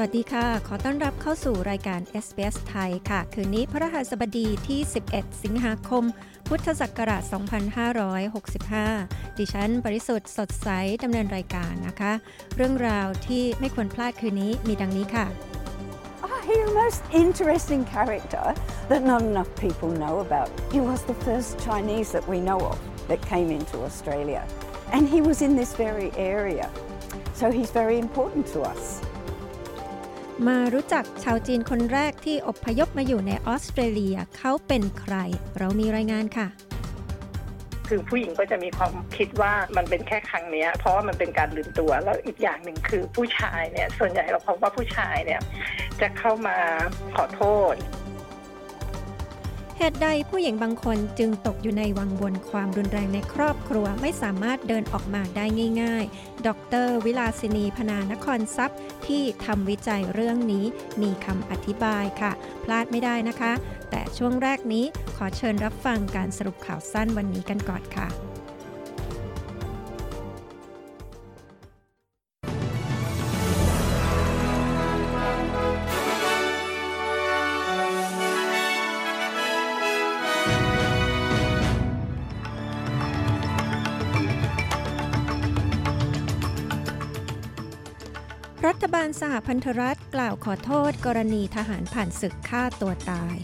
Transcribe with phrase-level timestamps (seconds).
[0.00, 4.80] สวัสดีค่ะ ขอต้อนรับเข้าสู่รายการ SBS ไทยค่ะ คืนนี้พระหัสบดีที่
[5.10, 6.04] 11 สิงหาคม
[6.48, 7.22] พุทธศักราช
[8.50, 10.68] 2565 ดิฉันบริสุทธิ์สดใส
[11.02, 12.12] ดำเนินรายการนะคะ
[12.56, 15.26] เรื่องราวที่ไม่ควรพลาดคืนนี้มีดังนี้ค่ะ
[16.26, 18.44] Oh, he's a most interesting character
[18.90, 20.48] that not enough people know about.
[20.74, 24.42] He was the first Chinese that we know of that came into Australia.
[24.94, 26.66] And he was in this very area.
[27.40, 28.84] So he's very important to us.
[30.46, 35.14] มารู้จักชาวจีนคนแรกที่อพยพมาอยู่ในออสเตรเลียเขาเป็นใคร
[35.58, 36.48] เรามีรายงานค่ะ
[37.88, 45.40] คือผู้หญิงก็จะมีความคิดว่ามันเป็นแค่ครั้งนี้เพราะว่ามันเป็นการลืมตัวแล้วอีกอย่างหนึ่งคือผู้ชายเนี่ยส่วนใหญ่เราพบว่าผู้ชายเนี่ย
[46.00, 46.56] จะเข้ามา
[47.16, 47.74] ขอโทษ
[49.80, 55.44] เหตุใดผู้หญิงบางคนจึงตกอยู่ในวังวนความรุนแรงในครอบครัวไม่สามารถเดินออกมาได้
[55.82, 56.48] ง่าย ๆ ด
[56.84, 60.64] ร วิลาสินีพนานครทรัพย์ ที่ทำวิจัยเรื่องนี้
[61.02, 62.32] มีคำอธิบายค่ะ
[62.64, 63.52] พลาดไม่ได้นะคะ
[63.90, 64.84] แต่ช่วงแรกนี้
[65.16, 68.27] ขอเชิญรับฟังการสรุปข่าวสั้นวันนี้กันก่อนค่ะ
[89.08, 93.36] การสหพันธรัฐกล่าวขอโทษกรณีทหารผ่านศึกฆ่าตัวตาย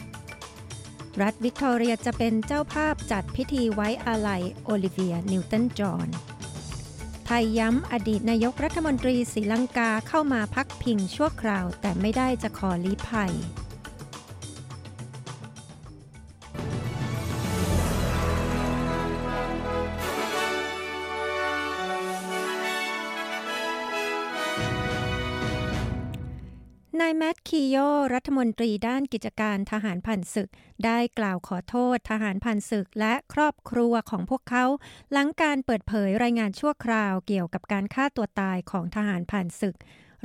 [1.22, 6.08] รัฐวิกตอเรียจะเป็นเจ้าภาพจัดพิธีไว้อาลัยโอลิเวีย นิวตันจอห์น
[7.26, 13.32] ไทยย้ำอดีตนายกรัฐมนตรีศรีลังกาเข้ามาพักพิงชั่วคราวแต่ไม่ได้จะขอลี้ภัย
[27.00, 27.76] นายแมตต์คีโย
[28.14, 30.48] รัฐมนตรีด้านกิจการทหารผ่านศึก
[30.84, 34.64] ได้กล่าวขอโทษทหารผ่านศึกและครอบครัวของพวกเขา
[35.12, 39.76] หลังการเปิดเผยรายงานชั่วคราวเกี่ยวกับการฆ่าตัวตายของทหารผ่านศึก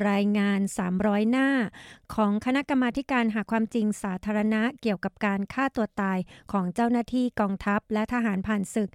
[0.09, 0.59] รายงาน
[0.95, 1.49] 300 หน้า
[2.13, 6.19] ของคณะกรรมาการหาความจริงสาธารณะเกี่ยวกับการฆ่าตัวตาย
[6.51, 8.89] ของเจ้าหน้าที่กองทัพและทหารผ่านศึก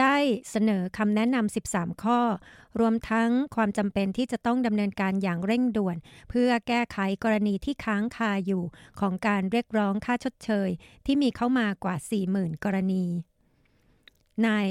[0.00, 0.16] ได้
[0.50, 2.20] เสนอคำแนะนำ 13 ข้อ
[2.80, 5.96] รวมทั้งความจำเป็นที่จะต้องดำเนินการอย่างเร่งด่วน
[6.30, 8.64] เพื่อแก้ไขกรณีที่ค้างคาอยู่
[9.00, 10.68] ของการเรียกร้องค่าชดเชย
[11.06, 11.96] ที่มีเข้ามากว่า
[12.30, 13.04] 40,000 กรณี
[14.46, 14.68] นาย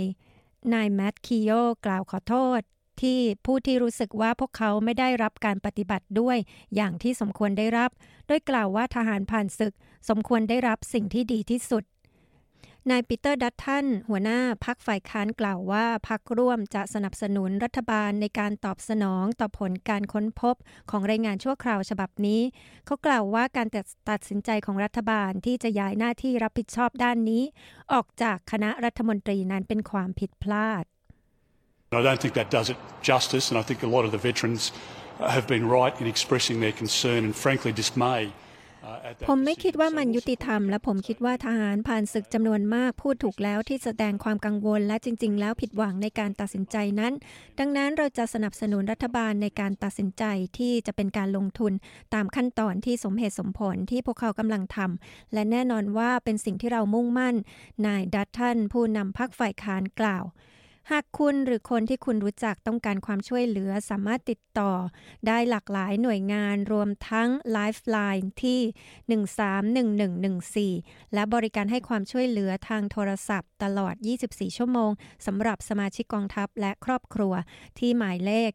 [0.74, 1.52] นายแมตคิโย
[1.86, 2.62] กล่าวขอโทษ
[3.04, 6.38] ที่ผู้ที่รู้สึกว่าพวกเขาไม่ได้รับการปฏิบัติด้วย
[6.76, 7.90] อย่างที่สมควรได้รับ
[8.28, 9.74] โดยกล่าวว่าทหารผ่านศึก
[10.10, 11.84] สมควรได้รับสิ่งที่ดีที่สุด
[12.92, 20.56] นายปีเตอร์ดัตทันหัวหน้าพักฝ่ายค้านกล่าวว่าพักร่วมจะสนับสนุนรัฐบาลในการตอบสนองต่อผลการค้นพบ
[20.90, 22.42] ของรายงานชั่วคราวฉบับนี้
[22.86, 23.68] เขากล่าวว่าการ
[24.10, 27.44] ตัดสินใจของรัฐบาลที่จะย้ายหน้าที่รับผิดชอบด้านนี้
[27.94, 30.84] ออกจากคณะรัฐมนตรีนั้นเป็นความผิดพลาด
[31.90, 34.74] I don't think that does it justice, and I think a lot of the veterans
[35.20, 38.34] have been right in expressing their concern and, frankly, dismay.
[39.30, 47.14] ผมไม่คิดว่ามันยุติธรรม และผมคิดว่าทหารผ่านศึกจำนวนมากพูดถูกแล้วที่แสดงความกังวล และจริง ๆ แล้วผิดหวังในการตัดสินใจนั้น
[47.60, 50.24] ดังนั้นเราจะสนับสนุนรัฐบาลในการตัดสินใจ
[50.58, 51.74] ที่จะเป็นการลงทุน
[52.14, 57.36] ตามขั้นตอนที่สมเหตุสมผลที่พวกเขากำลังทำและแน่นอนว่าเป็นสิ่งที่เรามุ่งมั่น
[57.86, 60.26] นายดัตทันผู้นำพรรคฝ่ายค้านกล่าว
[60.92, 64.72] หากคุณหรือคนที่คุณรู้จักต้องการความช่วยเหลือสามารถติดต่อ
[65.28, 68.62] ได้หลากหลายหน่วยงานรวมทั้ง Lifeline ที่
[70.74, 73.96] 131114 และบริการให้ความช่วยเหลือทางโทรศัพท์ตลอด
[74.28, 74.92] 24 ชั่วโมง
[75.26, 77.34] สำหรับสมาชิกกองทัพและครอบครัว
[77.80, 78.52] ที่หมายเลข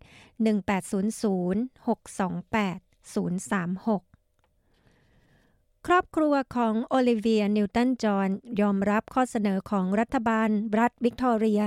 [0.52, 8.31] 1800 628 036ครอบครัวของโอลิเวียนิวตันจอห์น
[8.61, 11.62] ยอมรับข้อเสนอของรัฐบาลรัฐวิกตอเรีย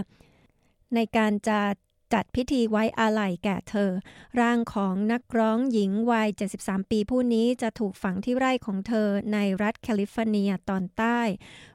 [0.95, 1.59] ในการจะ
[2.13, 3.91] จัดพิธีไว้อาลัยแก่เธอ
[4.39, 6.29] ร่างของนักร้องหญิงวัย
[6.59, 11.19] 73 ปีผู้นี้จะถูกฝังที่ไร่ของเธอในรัฐแคลิฟอร์เนียตอนใต้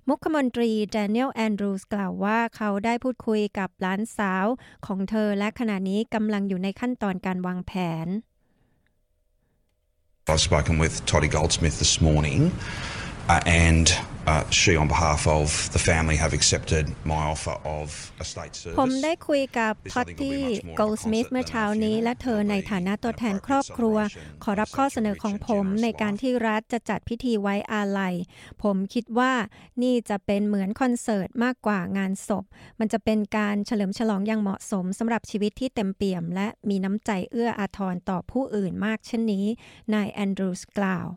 [0.09, 4.47] มุขมนตรีแดเนียลแอนดรูสกล่าวว่าเขาได้พูดคุยกับหลานสาว
[4.87, 7.73] ของเธอและขณะนี้กำลังอยู่ในขั้นตอนการวางแผ
[8.07, 8.09] น
[10.31, 12.41] I've spoken with Toddy Goldsmith this morning,
[13.33, 13.87] uh, and
[14.59, 17.87] she, on behalf of the family, have accepted my offer of
[18.25, 19.03] a state ผม service.
[19.05, 20.41] ได้คุยกับพอตตี้
[20.77, 23.97] โกลสมิธเมื่อเช้านี้ และเธอในฐานะตัวแทนครอบครัว
[24.45, 28.15] ขอรับข้อเสนอของผมในการที่รัฐจะจัดพิธีไว้อาลัย
[28.63, 29.33] ผมคิดว่า
[29.83, 32.45] นี่จะเป็นเหมือนคอนเสิร์ตมากกว่างานศพ
[32.81, 39.47] มันจะเป็นการเฉลิมฉลองอย่างเหมาะสมสำหรับชีวิตที่เต็มเปี่ยม และมีน้ำใจเอื้ออาทรต่อผู้อื่นมากเช่นนี้
[39.95, 41.09] นายแอนดรูสกล่าว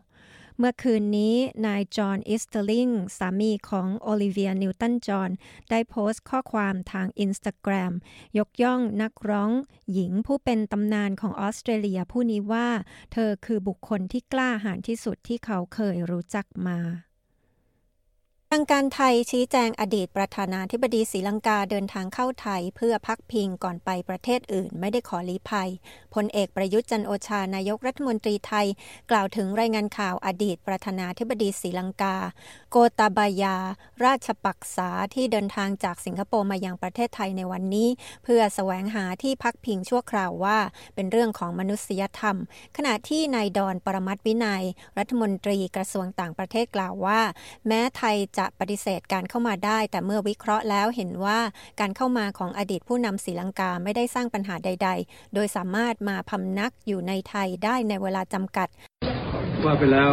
[0.58, 1.36] เมื่อคืนนี้
[1.66, 5.30] นายจอห์นอีสเตอร์ลิงสามีของโอลิเวียนิวตันจอห์น
[5.70, 7.92] ได้โพสต์ข้อความทางอินสตาแกรม
[8.38, 9.50] ยกย่องนักร้อง
[9.92, 12.68] หญิงผู้เป็นตำนานของออสเตรเลียผู้นี้ว่า
[13.12, 16.78] เธอคือบุคคลที่กล้าหาญที่สุดที่เขาเคยรู้จักมา
[18.56, 25.70] ทางการไทยชี้แจงอดีตประธานาธิบดีศรีลังกาเดินทางเข้าไทย เพื่อพักพิงก่อนไปประเทศอื่น ไม่ได้ขอลี้ภัย
[26.14, 28.66] พลเอกประยุทธ์จันโอชานายกรัฐมนตรีไทย
[29.10, 32.16] กล่าวถึงรายงานข่าวอดีตประธานาธิบดีศรีลังกา
[32.70, 33.56] โกตาบายา
[34.04, 37.88] ราชปักษาที่เดินทางจากสิงคโปร์มายังประเทศไทยในวันนี้
[38.24, 40.58] เพื่อแสวงหาที่พักพิงชั่วคราวว่า
[40.94, 42.36] เป็นเรื่องของมนุษยธรรม
[42.76, 44.64] ขณะที่นายดอนปรมัตวินัย
[44.98, 47.20] รัฐมนตรีกระทรวงต่างประเทศกล่าวว่า
[47.66, 51.38] แม้ไทยจะปฏิเสธการเข้ามาได้ แต่เมื่อวิเคราะห์แล้วเห็นว่า
[51.80, 58.68] การเข้ามาของอดีตผู้นำศรีลังกาไม่ได้สร้างปัญหาใด ๆ โดยสามารถมาพำนักอยู่ในไทยได้ในเวลาจำกัด
[59.64, 60.10] ว่าไปแล้ว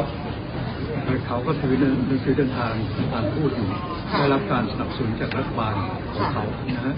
[1.28, 2.74] เขาก็ถือหนังสือเดินทาง
[3.12, 3.68] ทางพูดอยู่
[4.18, 5.74] ได้รับการสนับสนุนจากรัฐบาล
[6.16, 6.44] ของเขา
[6.76, 6.96] นะฮะ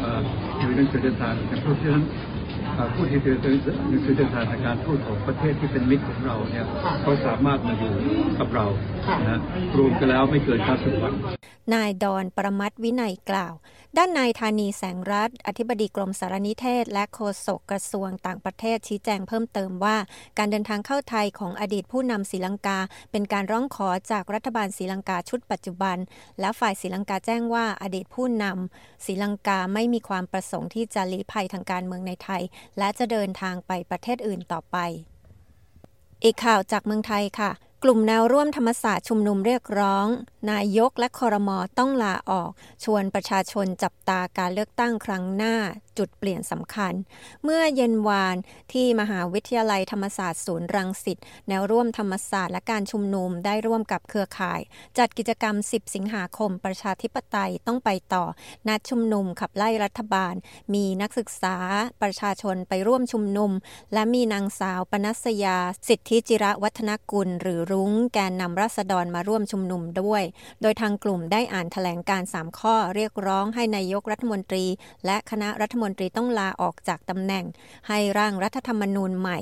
[0.00, 0.20] เอ่อ
[0.60, 2.45] ถือหนังสือเดินทางอย่างพูดที่นั้นเอ่อ
[2.94, 6.64] ผู้ที่ถือหนังสือเดินกางทางการทูตของประเทศที่เป็นมิตรของเราเนี่ย
[7.02, 7.92] เขาสามารถมาอยู่
[8.38, 8.66] กับเรา
[9.28, 9.40] นะ
[9.78, 11.12] รวมกันแล้วไม่เกิน90วัน
[11.74, 13.54] นายดอนปรมัตถวินัยกล่าว
[14.00, 19.96] ด้านนายธานีแสงรัฐ อธิบดีกรมสารนิเทศ และโฆษกกระทรวงต่างประเทศชี้แจงเพิ่มเติมว่า
[20.38, 22.78] การเดินทางเข้าไทยของอดีตผู้นำศรีลังกา
[23.10, 25.96] เป็นการร้องขอจากรัฐบาลศรีลังกาชุดปัจจุบัน
[26.40, 32.42] และฝ่ายศรีลังกาแจ้งว่าอดีตผู้นำศรีลังกาไม่มีความประสงค์ที่จะลี้ภัยทางการเมืองในไทย
[32.78, 34.78] และจะเดินทางไปประเทศอื่นต่อไป
[36.24, 37.50] อีกข่าวจากเมืองไทยค่ะ
[37.88, 40.06] ลุ่มแนวร่วมธรรมศาสตร์ชุมนุมเรียกร้อง
[40.50, 42.50] นายกและคอรมอต้องลาออก
[42.84, 45.54] ชวนประชาชนจับตาการเลือกตั้งครั้งหน้า
[45.98, 46.92] จุดเปลี่ยนสำคัญ
[47.44, 48.36] เมื่อเย็นวาน
[48.72, 51.18] ที่มหาวิทยาลัยธรรมศาสตร์ศูนย์รังสิต
[51.48, 54.60] แนวร่วมธรรมศาสตร์และการชุมนุมได้ร่วมกับเครือข่าย
[54.98, 58.24] จัดกิจกรรม 10 สิงหาคมประชาธิปไตยต้องไปต่อ
[58.68, 60.34] นัดชุมนุมขับไล่รัฐบาล
[60.74, 61.56] มีนักศึกษา
[62.02, 63.50] ประชาชนไปร่วมชุมนุม
[63.94, 65.58] และมีนางสาวปนัสยา
[65.88, 70.22] สิทธิจิระวัฒนกุลหรือรุ้ง แกนนำรัษฎรมาร่วมชุมนุมด้วย
[70.62, 74.64] โดยทางกลุ่มได้อ่านแถลงการ 3 ข้อเรียกร้องให้นายกรัฐมนตรี
[75.06, 77.44] และคณะรัฐมนตรีต้องลาออกจากตำแหน่ง
[77.88, 79.38] ให้ร่างรัฐธรรมนูญใหม่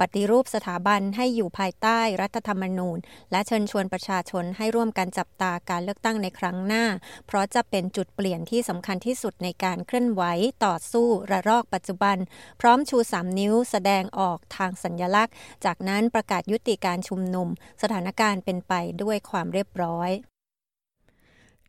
[0.00, 2.98] ปฏิรูปสถาบันให้อยู่ภายใต้รัฐธรรมนูญ
[3.30, 6.84] และเชิญชวนประชาชนให้ร่วมกันจับตาการเลือกตั้งในครั้งหน้า
[7.26, 10.22] เพราะจะเป็นจุดเปลี่ยนที่สำคัญที่สุดในการเคลื่อนไหว
[10.64, 12.16] ต่อสู้ระลอกปัจจุบัน
[12.60, 17.48] พร้อมชู 3 นิ้วแสดงออกทางสัญญลักษณ์ จากนั้นประกาศยุติการชุมนุม
[17.82, 20.10] สถานการณ์เป็นไปด้วยความเรียบร้อย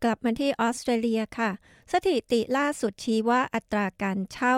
[0.04, 1.50] กลับมาที่ออสเตรเลียค่ะ
[1.94, 4.56] สถิติล่าสุดชี้ว่าอัตราการเช่า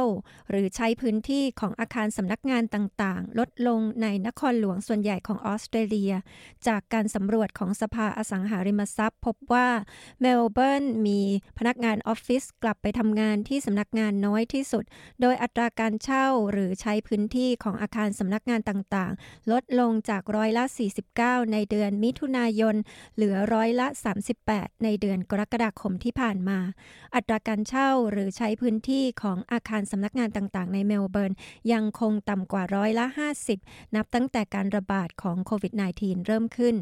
[0.51, 6.13] หรือใช้พื้นที่ของอาคารสำนักงานต่างๆ ลดลงในนครหลวงส่วนใหญ่ของออสเตรเลีย
[6.67, 9.69] จากการสำรวจของสภาอสังหาริมทรัพย์ พบว่า
[10.21, 11.21] เมลเบิร์นมี
[11.59, 14.85] พนักงานออฟฟิศกลับไปทำงานที่สำนักงานน้อยที่สุด
[15.21, 20.65] โดยอัตราการเช่าหรือใช้พื้นที่ของอาคารสำนักงานต่างๆ ลดลงจากร้อยละ
[21.09, 22.77] 49 ในเดือนมิถุนายน
[23.15, 23.87] เหลือร้อยละ
[24.37, 26.59] 38 ในเดือนกรกฎาคมที่ผ่านมา
[27.15, 31.33] อัตราการเช่าหรือใช้พื้นที่ของอาคารสำนักงานต่างๆ ในเมลเบิร์น
[31.73, 33.07] ยังคงต่ำกว่าร้อยละ
[33.51, 36.75] 50 นับตั้งแต่การระบาดของโควิด -19 เริ่มขึ้น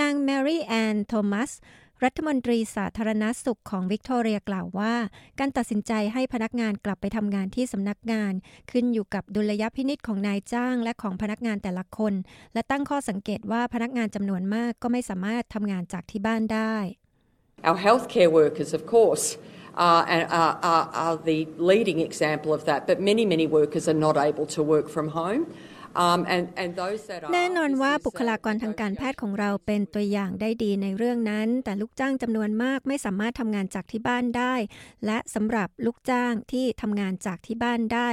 [0.00, 1.52] นางแมรี่แอนโทมัส
[2.04, 4.94] รัฐมนตรีสาธารณสุขของวิกตอเรียกล่าวว่า
[5.38, 8.32] การตัดสินใจให้พนักงานกลับไปทำงานที่สำนักงาน
[8.70, 12.14] ขึ้นอยู่กับดุลยพินิษของนายจ้างและของพนักงานแต่ละคน
[12.52, 16.76] และตั้งข้อสังเกตว่าพนักงานจำนวนมากก็ไม่สามารถทำงานจากที่บ้านได้
[17.64, 19.36] Our healthcare workers, of course,
[19.74, 24.46] are, are, are, the leading example of that, but many, many workers are not able
[24.46, 25.54] to work from home.
[27.34, 34.54] แน่นอนว่าบุคลากรทางการแพทย์ของเราเป็นตัวอย่างได้ดีในเรื่องนั้น แต่ลูกจ้างจำนวนมากไม่สามารถทำงานจากที่บ้านได้
[35.06, 38.08] และสำหรับลูกจ้างที่ทำงานจากที่บ้านได้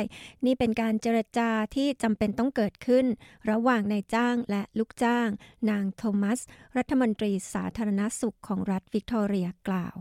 [0.46, 3.06] นี่เป็นการเจรจาที่จำเป็นต้องเกิดขึ้น
[3.50, 5.28] ระหว่างนายจ้างและลูกจ้าง
[5.70, 6.40] นางโทมัส
[6.78, 9.96] รัฐมนตรีสาธารณสุขของรัฐวิกตอเรียกล่าว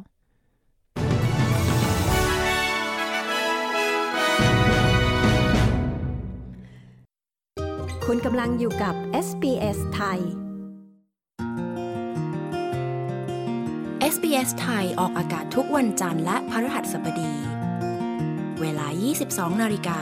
[8.12, 8.94] คุณกำลังอยู่กับ
[9.26, 10.20] SBS ไทย
[14.14, 17.34] SBS ไทยออกอากาศทุกวันจันทร์และพฤหัสบดี
[18.60, 18.86] เวลา
[19.24, 20.00] 22 นาฬิกา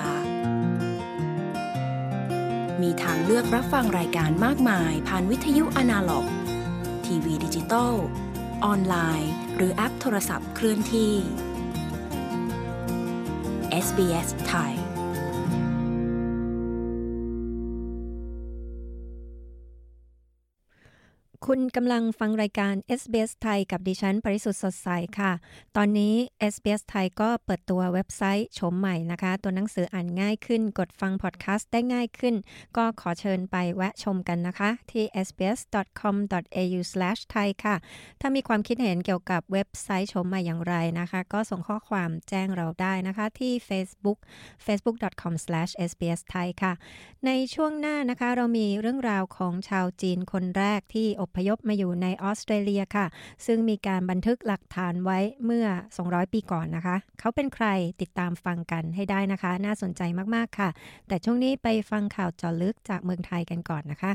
[2.83, 6.27] มีทางเลือกรับฟังรายการมากมายผ่านวิทยุอนาล็อก
[7.07, 7.95] ทีวีดิจิตอล
[8.65, 11.15] ออนไลน์ หรือแอปโทรศัพท์เคลื่อนที่
[13.85, 14.86] SBS ไทย
[21.51, 24.89] คุณกำลังฟังรายการ SBS ไทยกับดิฉัน ปริสุทธ์สดใส
[25.19, 25.33] ค่ะ
[25.77, 26.15] ตอนนี้
[26.53, 32.35] SBS ไทยก็เปิดตัวเว็บไซต์ชมใหม่นะคะ ตัวหนังสืออ่านง่ายขึ้น กดฟังพอดแคสต์ได้ง่ายขึ้น
[32.77, 37.77] ก็ขอเชิญไปแวะชมกันนะคะ ที่ sbs.com.au/thai ค่ะ
[38.21, 44.19] ถ้ามีความคิดเห็นเกี่ยวกับเว็บไซต์ชมใหม่อย่างไรนะคะ ก็ส่งข้อความแจ้งเราได้นะคะที่ Facebook
[44.67, 46.73] facebook.com/sbsthai ค่ะ
[47.27, 53.07] ในช่วงหน้านะคะเรามีเรื่องราวของชาวจีนคนแรกที่อพพยพมาอยู่ในออสเตรเลียค่ะ
[53.47, 55.67] ซึ่งมีการบันทึกหลักฐานไว้เมื่อ
[56.01, 57.67] 200 ปีก่อนนะคะ เขาเป็นใคร
[58.01, 60.03] ติดตามฟังกันให้ได้นะคะ น่าสนใจ
[60.35, 60.69] มากๆค่ะ
[61.09, 64.13] แต่ช่วงนี้ไปฟังข่าวจอลึกจากเมืองไทยกันก่อนนะคะ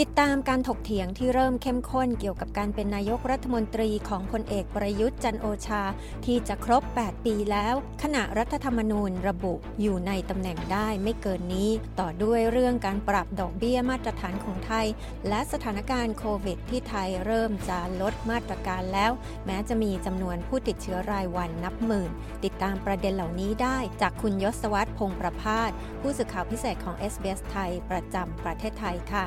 [0.00, 5.82] ติดตามการถกเถียงที่เริ่มเข้มข้นเกี่ยวกับการเป็นนายกรัฐมนตรีของพลเอกประยุทธ์จันโอชา
[6.24, 11.70] ที่จะครบ 8 ปีแล้ว ขณะรัฐธรรมนูญระบุอยู่ในตำแหน่งได้ไม่เกินนี้
[12.00, 14.86] ต่อด้วยเรื่องการปรับดอกเบี้ยมาตรฐานของไทย
[15.28, 19.12] และสถานการณ์โควิดที่ไทยเริ่มจะลดมาตรการแล้ว
[19.46, 22.10] แม้จะมีจำนวนผู้ติดเชื้อรายวันนับหมื่น
[22.44, 25.70] ติดตามประเด็นเหล่านี้ได้จากคุณยศวัตรพงประพาส
[26.00, 29.26] ผู้สื่อข่าวพิเศษของ SBS ไทยประจำประเทศไทยค่ะ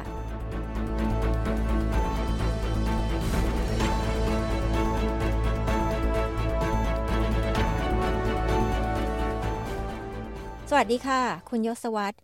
[10.69, 12.17] สวัสดีค่ะ คุณยศวัตร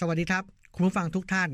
[0.00, 0.42] สวัสดีครับ
[0.74, 1.50] คุณผู้ฟังทุกท่าน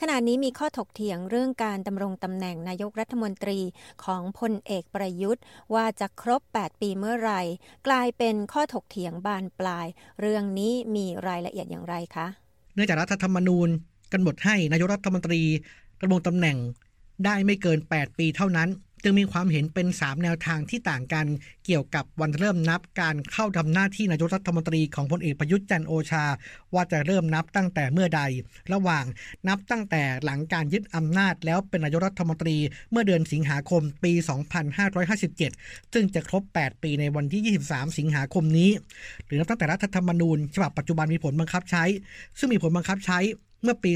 [0.00, 3.58] ขณะนี้มีข้อถกเถียงเรื่องการดำรงตำแหน่งนายกรัฐมนตรี
[4.04, 5.42] ของพลเอกประยุทธ์
[5.74, 7.40] ว่าจะครบ 8 ปีเมื่อไหร่
[7.86, 9.86] กลายเป็นข้อถกเถียงบานปลาย
[10.20, 12.26] เรื่องนี้มีรายละเอียดอย่างไรคะ
[12.74, 13.68] เนื่องจากรัฐธรรมนูญ
[14.12, 15.42] กำหนดให้นายกรัฐมนตรี
[16.00, 16.56] ดำรงตำแหน่ง
[17.24, 18.70] ได้ไม่เกิน 8 ปีเท่านั้น
[19.04, 21.26] จึงมีความเห็นเป็น 3 แนวทางที่ต่างกัน
[21.66, 26.24] เกี่ยวกับวันเริ่มนับการเข้าทำหน้าที่นายกรัฐมนตรีของพลเอกประยุทธ์จันโอชา
[26.74, 28.22] ว่าจะเริ่มนับตั้งแต่เมื่อใด
[28.72, 29.04] ระหว่าง
[29.48, 32.56] นับตั้งแต่หลังการยึดอำนาจแล้วเป็นนายกรัฐมนตรี
[32.90, 34.12] เมื่อเดือนสิงหาคมปี
[34.82, 38.70] 2557 ซึ่งจะครบ 8 ปีในวันที่ 23 สิงหาคมนี้
[39.26, 41.84] หรือนับตั้งแต่รัฐธรรมนูญฉบับปัจจุบันมีผลบังคับใช้
[42.38, 43.20] ซึ่งมีผลบังคับใช้
[43.62, 43.92] เมื่อปี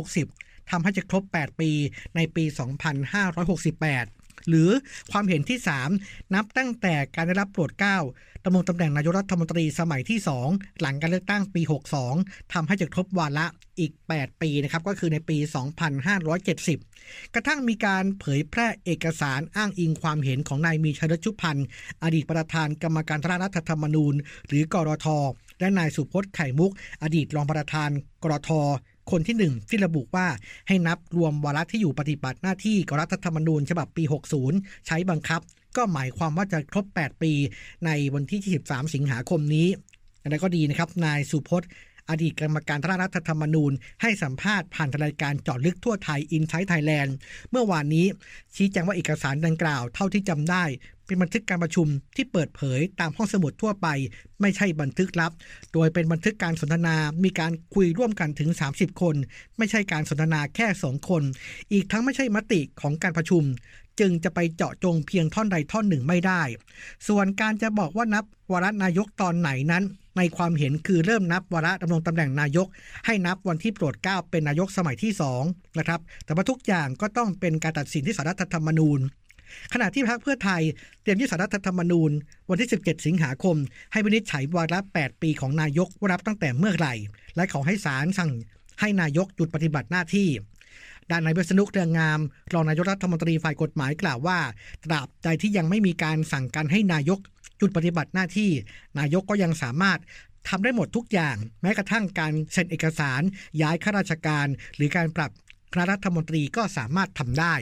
[0.00, 1.70] 2560 ทำให้จะครบ 8 ปี
[2.16, 2.44] ในปี
[3.26, 4.70] 2568หรือ
[5.12, 5.58] ความเห็นที่
[5.96, 7.98] 3 นับตั้งแต่การได้รับโปรดเกล้า
[8.44, 10.18] ดำรงตำแหน่งนายกรัฐมนตรีสมัยที่
[10.50, 11.62] 2 หลังการเลือกตั้งปี
[12.06, 13.46] 62ทำให้จะครบวาระ
[13.80, 15.36] อีก 8 ปีนะครับก็คือในปี
[16.56, 21.66] 2570 กระทั่งมีการเผยแพร่เอกสารอ้างอิงความเห็นของนายมีชัยรชุพันธ์
[22.02, 24.14] อดีตประธานกรรมการร่างรัฐธรรมนูญ
[24.46, 25.06] หรือกรท
[25.60, 26.72] และนายสุพจน์ไข่มุก
[27.02, 27.90] อดีตรองประธาน
[28.22, 28.50] กรท
[29.10, 30.26] คนที่หนึ่งที่ระบุว่า
[30.68, 34.04] ให้นับรวมวาระที่อยู่ปฏิบัติหน้าที่กรัฐธรรมนูญฉบับปี
[34.44, 35.40] 60 ใช้บังคับ
[35.76, 37.32] ก็หมายความว่าจะครบ 8 ปี
[37.86, 39.68] ในวันที่ 23 สิงหาคมนี้
[40.22, 41.68] อะไรก็ดีนะครับ นายสุพจน์
[42.10, 47.14] อดีตกรรมการร่างรัฐธรรมนูญ ให้สัมภาษณ์ผ่านรายการเจาะลึกทั่วไทยอินไซต์ไทยแลนด์
[47.50, 48.06] เมื่อวานนี้
[48.56, 50.64] ชี้แจงว่าเอกสารดังกล่าวเท่าที่จำได้
[51.06, 51.86] เป็นบันทึกการประชุม
[52.16, 53.86] ที่เปิดเผยตามห้องสมุดทั่วไป
[54.40, 55.32] ไม่ใช่บันทึกลับ
[55.72, 59.16] โดยเป็นบันทึกการสนทนา มีการคุยร่วมกันถึง 30 คน
[59.58, 61.22] ไม่ใช่การสนทนาแค่2คน
[61.72, 63.44] อีกทั้งไม่ใช่มติของการประชุม
[64.00, 66.42] จึงจะไปเจาะจงเพียงท่อนใดท่อนหนึ่งไม่ได้
[67.08, 69.84] ส่วนการจะบอกว่านับวาระนายกตอนไหนนั้น
[70.16, 72.66] ในความเห็นคือเริ่มนับวาระดำรงตำแหน่งนายก
[73.06, 75.12] ให้นับวันที่โปรดเกล้าเป็นนายกสมัยที่
[75.44, 79.00] 2นะครับแต่ว่าทุกอย่างก็ต้องเป็นการตัดสินที่สารรัฐธรรมนูญ
[79.72, 80.62] ขณะที่พรรคเพื่อไทย
[81.02, 82.10] เตรียมยื่นสารรัฐธรรมนูญ
[82.50, 83.56] วันที่ 17 สิงหาคม
[83.92, 86.94] ให้วินิจฉัยวาระ 8 ปีของนายกว่ารับตั้งแต่เมื่อไหร่
[87.36, 88.30] และขอให้ศาลสั่ง
[88.80, 90.28] ให้นายกหยุดปฏิบัติหน้าที่
[91.10, 92.20] ด้านนายวิษณุเรืองงาม
[92.52, 94.38] รองนายกรัฐมนตรีฝ่ายกฎหมายกล่าวว่า
[94.84, 97.18] ตราบใดที่ยังไม่มีการสั่งการให้นายก
[97.60, 98.50] จุดปฏิบัติหน้าที่
[98.98, 100.00] นายกก็ยังสามารถ
[100.48, 103.22] ทำได้หมดทุกอย่าง แม้กระทั่งการเซ็นเอกสาร
[103.62, 105.30] ย้ายข้าราชการ หรือการปรับ
[105.72, 107.54] คณะรัฐมนตรีก็สามารถทำได้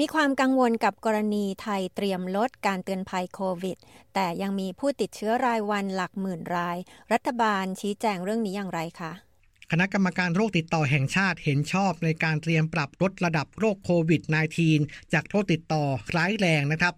[0.00, 3.76] มีความกังวลกับกรณีไทยเตรียมลดการเตือนภัยโควิด
[4.14, 6.76] แต่ยังมีผู้ติดเชื้อรายวันหลักหมื่นราย
[7.12, 9.12] รัฐบาลชี้แจงเรื่องนี้อย่างไรคะ
[9.70, 14.22] คณะกรรมการโรคติดต่อแห่งชาติเห็นชอบในการเตรียมปรับลดระดับโรคโควิด
[14.66, 15.84] -19 จากโรคติดต่อ
[16.16, 16.94] ร้ายแรงนะครับ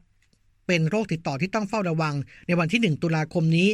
[0.67, 2.15] เป็นโรคติดต่อที่ต้องเฝ้าระวัง
[2.47, 3.69] ในวันที่ 1 ตุลาคมนี้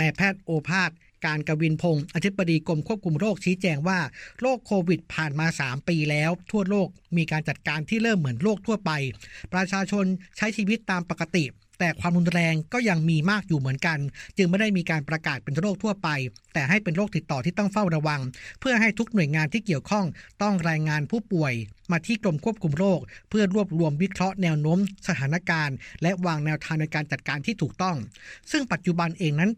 [0.00, 0.90] นายแพทย์โอภาส
[1.26, 3.98] การกวินพงศ์อธิบดีกรมควบคุมโรคชี้แจงว่า
[4.40, 8.90] โรคโควิดผ่านมา 3 ปีแล้ว ทั่วโลกมีการจัดการที่เริ่มเหมือนโรคทั่วไป
[9.52, 10.04] ประชาชน
[10.36, 11.44] ใช้ชีวิตตามปกติ
[11.84, 13.98] แต่ความรุนแรงก็ยังมีมากอยู่เหมือนกัน
[14.36, 16.08] จึงไม่ได้มีการประกาศเป็นโรคทั่วไป
[16.54, 18.20] แต่ให้เป็นโรคติดต่อที่ต้องเฝ้าระวัง
[18.60, 20.06] เพื่อให้ทุกหน่วยงานที่เกี่ยวข้อง
[20.42, 21.52] ต้องรายงานผู้ป่วย
[21.92, 27.96] มาที่กรมควบคุมโรค เพื่อรวบรวมวิเคราะห์แนวโน้ม สถานการณ์ และวางแนวทางในการจัดการที่ถูกต้อง
[28.50, 29.50] ซึ่งปัจจุบันเองนั้น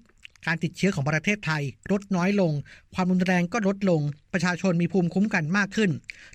[0.46, 2.52] การติดเชื้อของประเทศไทยลดน้อยลง
[2.94, 4.00] ความรุนแรงก็ลดลง
[4.32, 5.90] ประชาชนมีภูมิคุ้มกันมากขึ้น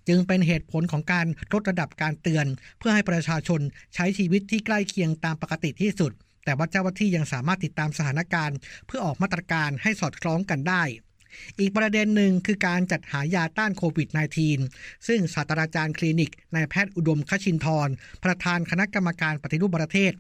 [0.08, 2.46] จึงเป็นเหตุผลของการลดระดับการเตือน
[2.80, 3.62] เพื่อให้ประชาชน
[3.96, 6.12] ใช้ชีวิตที่ใกล้เคียงตามปกติที่สุด
[6.46, 10.84] แต่ว่าเจ้าหน้าที่ยังสามารถติดตามสถานการณ์ เพื่อออกมาตรการให้สอดคล้องกันได้
[11.60, 14.10] อีกประเด็นหนึ่งคือการจัดหายาต้านโควิด
[14.58, 20.12] -19 ซึ่งศาสตราจารย์คลินิกนายแพทย์อุดมคชินทร์ประธานคณะกรรมการปฏิรูปประเทศ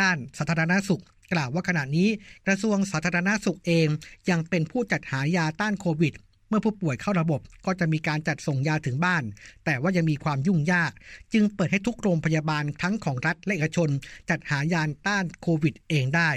[0.00, 2.08] ด้านสาธารณสุข กล่าวว่าขณะนี้
[2.46, 3.88] กระทรวงสาธารณสุขเอง
[4.30, 6.14] ยังเป็นผู้จัดหายาต้านโควิด
[6.48, 9.22] เมื่อผู้ป่วยเข้าระบบก็จะมีการจัดส่งยาถึงบ้าน
[9.64, 10.92] แต่ว่ายังมีความยุ่งยาก
[11.32, 13.88] จึงเปิดให้ทุกโรงพยาบาลทั้งของรัฐและเอกชน
[14.30, 16.30] จัดหายาต้านโควิดเองได้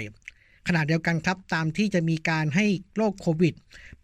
[0.68, 3.54] ขณะเดียวกันครับ ตามที่จะมีการให้โรคโควิด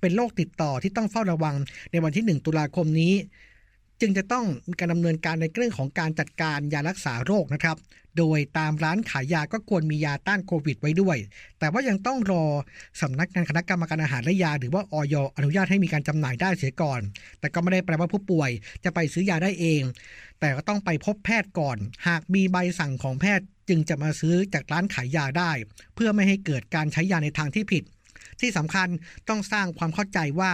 [0.01, 1.57] เป็นโรคติดต่อที่ต้องเฝ้าระวัง
[1.91, 3.15] ในวันที่ 1 ตุลาคมนี้
[4.01, 7.77] จึงจะต้องมีการดำเนินการในเรื่องของการจัดการยารักษาโรคนะครับ
[8.19, 11.17] โดยตามร้านขายยาก็ควรมียาต้านโควิดไว้ด้วย
[11.59, 12.45] แต่ว่ายังต้องรอ
[13.01, 17.01] สำนักงานคณะกรรมการอาหารและยา หรือว่าออยอนุญาตให้มีการจำหน่ายได้เสียก่อน
[17.41, 18.51] แต่ก็ไม่ได้แปลว่าผู้ป่วย
[18.85, 19.83] จะไปซื้อยาได้เอง
[20.41, 21.77] แต่ก็ต้องไปพบแพทย์ก่อน
[22.07, 25.53] หากมีใบสั่งของแพทย์จึงจะมาซื้อจากร้านขายยาได้
[25.95, 27.85] เพื่อไม่ให้เกิดการใช้ยาในทางที่ผิด
[28.41, 28.89] ที่สำคัญ
[29.29, 30.53] ต้องสร้างความเข้าใจว่า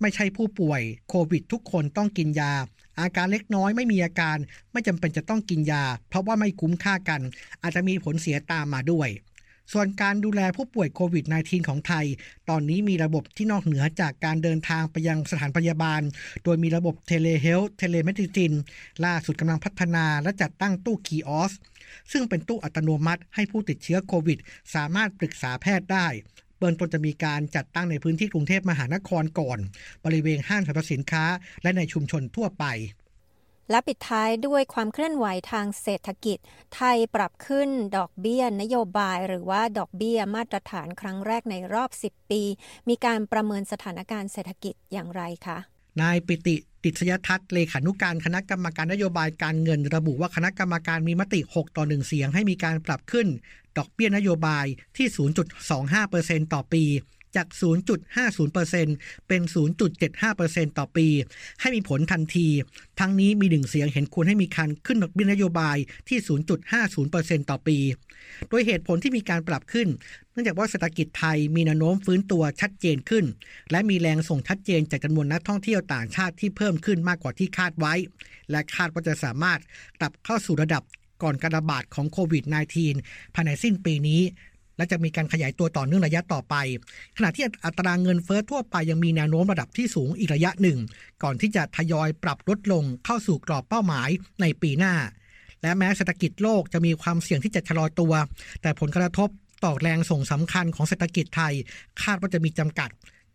[0.00, 2.52] ไม่ใช่ผู้ป่วยโควิดทุกคนต้องกินยา
[3.00, 4.38] อาการเล็กน้อยไม่มีอาการ
[4.72, 7.20] ไม่จำเป็นจะต้องกินยา เพราะว่าไม่คุ้มค่ากัน
[7.62, 9.10] อาจจะมีผลเสียตามมาด้วย
[9.72, 12.06] ส่วนการดูแลผู้ป่วยโควิด -19 ของไทย
[12.48, 16.02] ตอนนี้มีระบบที่นอกเหนือจากการเดินทางไปยังสถานพยาบาล
[16.44, 18.52] โดยมีระบบ telehealth telemedicine
[19.04, 21.52] ล่าสุดกำลังพัฒนาและจัดตั้งตู้ kiosk
[22.12, 24.38] ซึ่งเป็นตู้อัตโนมัติให้ผู้ติดเชื้อโควิด
[24.74, 26.06] สามารถปรึกษาแพทย์ได้
[26.58, 29.58] เบื้องต้นจะมีการจัดตั้งในพื้นที่กรุงเทพมหานครก่อน
[30.04, 31.24] บริเวณห้างสรรพสินค้า
[31.62, 32.66] และในชุมชนทั่วไป
[33.70, 36.38] และปิดท้ายด้วยความเคลื่อนไหวทางเศรษฐกิจ
[36.74, 42.42] ไทยปรับขึ้นดอกเบี้ยนโยบาย หรือว่าดอกเบี้ยมาตรฐานครั้งแรกในรอบ 10 ปี
[42.88, 45.58] มีการประเมินสถานการณ์เศรษฐกิจอย่างไรคะ
[46.02, 53.28] นายปิติติษยทัศน์เลขานุการคณะกรรมการนโยบายการเงิน ระบุว่าคณะกรรมการมีมติ 6 ต่อ 1 เสียงให้มีการปรับขึ้น
[53.78, 55.06] ดอกเบี้ยนโยบายที่
[55.80, 56.84] 0.25%ต่อปี
[57.36, 57.46] จาก
[58.18, 59.42] 0.50%เป็น
[60.10, 61.06] 0.75%ต่อปี
[61.60, 62.48] ให้มีผลทันที
[63.00, 65.76] ทั้งนี้มีหนึ่งเสียงเห็นควรให้มีการขึ้นดอกเบี้ยนโยบาย
[66.08, 66.18] ที่
[66.84, 67.78] 0.50%ต่อปี
[68.48, 69.88] โดยเหตุผลที่มีการปรับขึ้น
[70.32, 73.24] เนื่องจากว่าเศรษฐกิจไทยมีแนวโน้มฟื้นตัวชัดเจนขึ้น
[73.70, 77.94] และมีแรงส่งชัดเจนจากจำนวนนักท่องเที่ยวต่างชาติที่เพิ่มขึ้นมากกว่าที่คาดไว้
[78.50, 79.60] และคาดว่าจะสามารถ
[80.00, 80.82] กลับเข้าสู่ระดับ
[81.22, 82.44] ก่อนการระบาดของโควิด
[82.90, 84.22] -19 ภายในสิ้นปีนี้
[84.76, 86.54] และจะมีการขยายตัวต่อเนื่องระยะต่อไป
[87.16, 90.78] ขณะที่อัตราเงินเฟ้อทั่วไปยังมีแนวโน้มระดับที่สูงอีกระยะหนึ่ง
[91.22, 94.08] ก่อนที่จะทยอยปรับลดลงเข้าสู่กรอบเป้าหมาย
[94.40, 94.94] ในปีหน้า
[95.62, 98.12] และแม้เศรษฐกิจโลกจะมีความเสี่ยงที่จะชะลอตัว
[98.62, 99.28] แต่ผลกระทบ
[99.64, 101.54] ต่อแรงส่งสำคัญของเศรษฐกิจไทย
[102.02, 102.90] คาดว่าจะมีจำกัด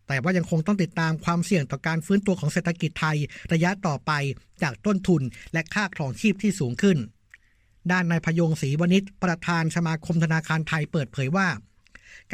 [0.07, 3.17] แต่ว่ายังคงต้องติดตามความเสี่ยงต่อการฟื้นตัวของเศรษฐกิจไทย
[3.53, 4.11] ระยะต่อไป
[4.61, 5.21] จากต้นทุน
[5.53, 6.97] และค่าครองชีพที่สูงขึ้น
[7.91, 11.47] ด้านนายพยงศรีวณิชประธานสมาคมธนาคารไทยเปิดเผยว่า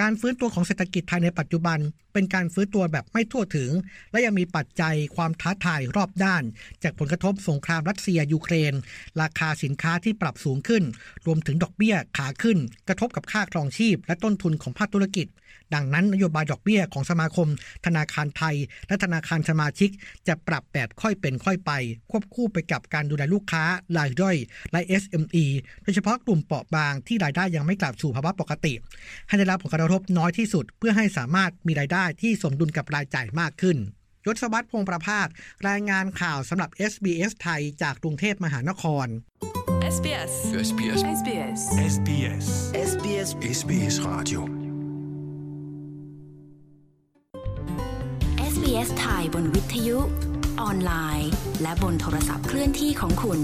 [0.02, 1.80] การฟื้นตัวของเศรษฐกิจไทยในปัจจุบัน
[2.14, 3.70] เป็นการฟื้นตัวแบบไม่ทั่วถึง
[4.12, 6.44] และยังมีปัจจัยความท้าทายรอบด้าน
[6.84, 8.74] จากผลกระทบสงครามรัสเซียยูเครน
[9.22, 10.84] ราคาสินค้าที่ปรับสูงขึ้น
[11.26, 15.28] รวมถึงดอกเบี้ยขาขึ้น กระทบกับค่าครองชีพ และต้นทุนของภาคธุรกิจ
[15.74, 17.48] ดังนั้นนโยบายดอกเบี้ยของสมาคม
[17.86, 18.56] ธนาคารไทย
[18.88, 19.90] และธนาคารสมาชิก
[20.28, 21.72] จะปรับแบบค่อยเป็นค่อยไป
[22.12, 23.64] ควบคู่ไปกับการดูแลลูกค้า
[23.98, 24.38] รายย่อย
[24.72, 25.46] และ SME
[25.84, 28.74] โดยเฉพาะกลุ่มเปราะบางที่รายได้ยังไม่กลับสู่ภาวะปกติ
[29.28, 33.78] ให้ได้รับผลกระทบน้อยที่สุด เพื่อให้สามารถมีรายได้ที่สมดุลกับรายจ่ายมากขึ้น
[34.26, 35.28] ยศวัตรพงษ์ประภาส
[35.70, 39.08] รายงานข่าวสำหรับ SBS ไทยจากกรุงเทพมหานคร
[39.96, 40.34] SBS
[40.68, 41.60] SBS SBS
[41.94, 42.46] SBS
[42.92, 44.65] SBS SBS Radio
[48.76, 49.98] SBS ไทยบนวิทยุ
[50.62, 53.40] ออนไลน์ และบนโทรศัพท์เคลื่อนที่ของคุณ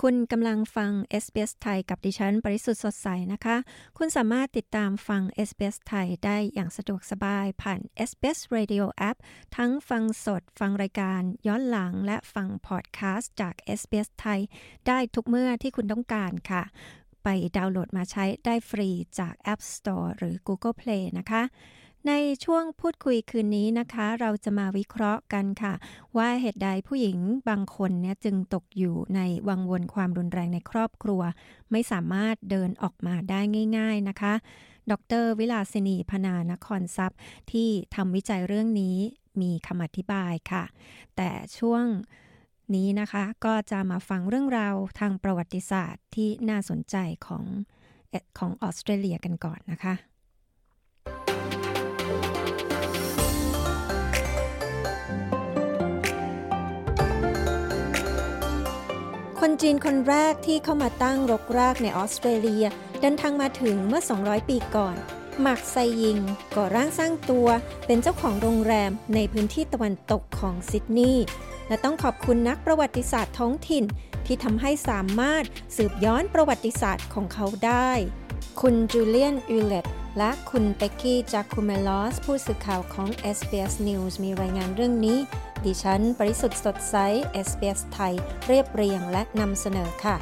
[0.00, 0.92] คุณกำลังฟัง
[1.24, 3.56] SBS ไทยกับดิฉัน ปริสุทธ์สดใสนะคะ
[3.98, 9.16] คุณสามารถติดตามฟัง SBS ไทยได้อย่างสะดวกสบายผ่าน SBS Radio App
[9.56, 14.40] ทั้งฟังสดฟังรายการย้อนหลังและฟังพอดแคสต์จาก SBS ไทย
[14.86, 16.62] ได้ทุกเมื่อที่คุณต้องการค่ะ
[17.24, 21.42] ไปดาวน์โหลดมาใช้ได้ฟรีจาก App Store หรือ Google Play นะคะ
[22.08, 22.12] ใน
[22.44, 25.74] ช่วงพูดคุยคืนนี้นะคะ เราจะมาวิเคราะห์กันค่ะ
[26.16, 31.22] ว่าเหตุใดผู้หญิงบางคนเนี่ยจึงตกอยู่ในวังวนความรุนแรงในครอบครัว
[31.70, 33.40] ไม่สามารถเดินออกมาได้
[33.78, 34.34] ง่าย ๆนะคะ
[34.90, 37.18] ดรวิลาสินีพนานครทรัพย์
[37.52, 38.96] ที่ทำวิจัยเรื่องนี้
[39.40, 40.64] มีคำอธิบายค่ะ
[41.16, 41.84] แต่ช่วง
[42.74, 46.96] นี้นะคะ ก็จะมาฟังเรื่องราวทางประวัติศาสตร์ที่น่าสนใจ
[47.26, 47.44] ของ
[48.38, 49.94] ของออสเตรเลียกันก่อนนะคะ
[59.40, 62.64] คนจีนคนแรกที่เข้ามาตั้งรกรากในออสเตรเลีย
[63.00, 64.96] เดินทางมาถึงเมื่อ 200 ปีก่อน
[65.40, 66.18] หมักไซยิง
[66.56, 67.46] ก่อร่างสร้างตัว
[67.86, 71.24] เป็นเจ้าของโรงแรมในพื้นที่ตะวันตกของซิดนีย์
[71.72, 73.84] และต้องขอบคุณนักประวัติศาสตร์ท้องถิ่น
[74.26, 75.44] ที่ทำให้สามารถ
[75.76, 77.90] สืบย้อนประวัติศาสตร์ของเขาได้
[78.60, 79.86] คุณจูเลียนอูเลต
[80.18, 85.18] และคุณเปกกี้จากคูเมลอส ผู้สื่อข่าวของ SBS News มีรายงานเรื่องนี้
[85.64, 86.96] ดิฉัน ปริสุทธ์สดใส
[87.46, 88.14] SBS ไทย
[88.46, 90.16] เรียบเรียงและนำเสนอค่ะ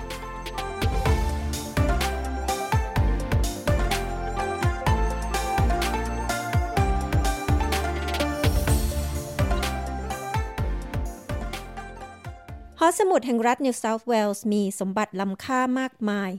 [12.90, 16.31] หอสมุดแห่งรัฐนิวเซาท์เวลส์มีสมบัติล้ำค่ามากมาย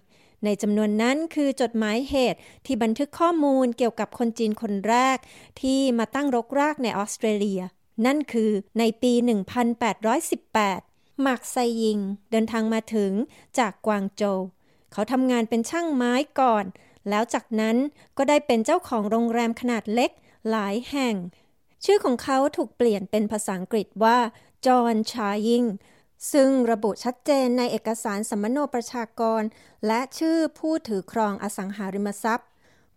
[0.44, 5.18] ในจำนวนนั้นคือจดหมายเหตุที่บันทึกข้อมูลเกี่ยวกับคนจีนคนแรก
[5.62, 7.62] ที่มาตั้งรกรากในออสเตรเลีย
[8.06, 9.14] นั่นคือในปี
[9.98, 12.00] 1818หมากไซยิง
[12.32, 13.12] เดินทางมาถึง
[13.60, 14.40] จากกวางโจว
[14.92, 16.66] เขาทำงานเป็นช่างไม้ก่อน
[17.10, 17.78] แล้วจากนั้น
[18.18, 20.12] ก็ได้เป็นเจ้าของโรงแรมขนาดเล็ก
[20.50, 21.16] หลายแห่ง
[21.86, 24.18] ชื่อของเขาถูกเปลี่ยนเป็นภาษาอังกฤษว่า
[24.66, 25.66] จอห์นชายิง
[26.34, 29.42] ซึ่งระบุชัดเจนในเอกสารสมมโนประชากร
[29.88, 32.48] และชื่อผู้ถือครองอสังหาริมทรัพย์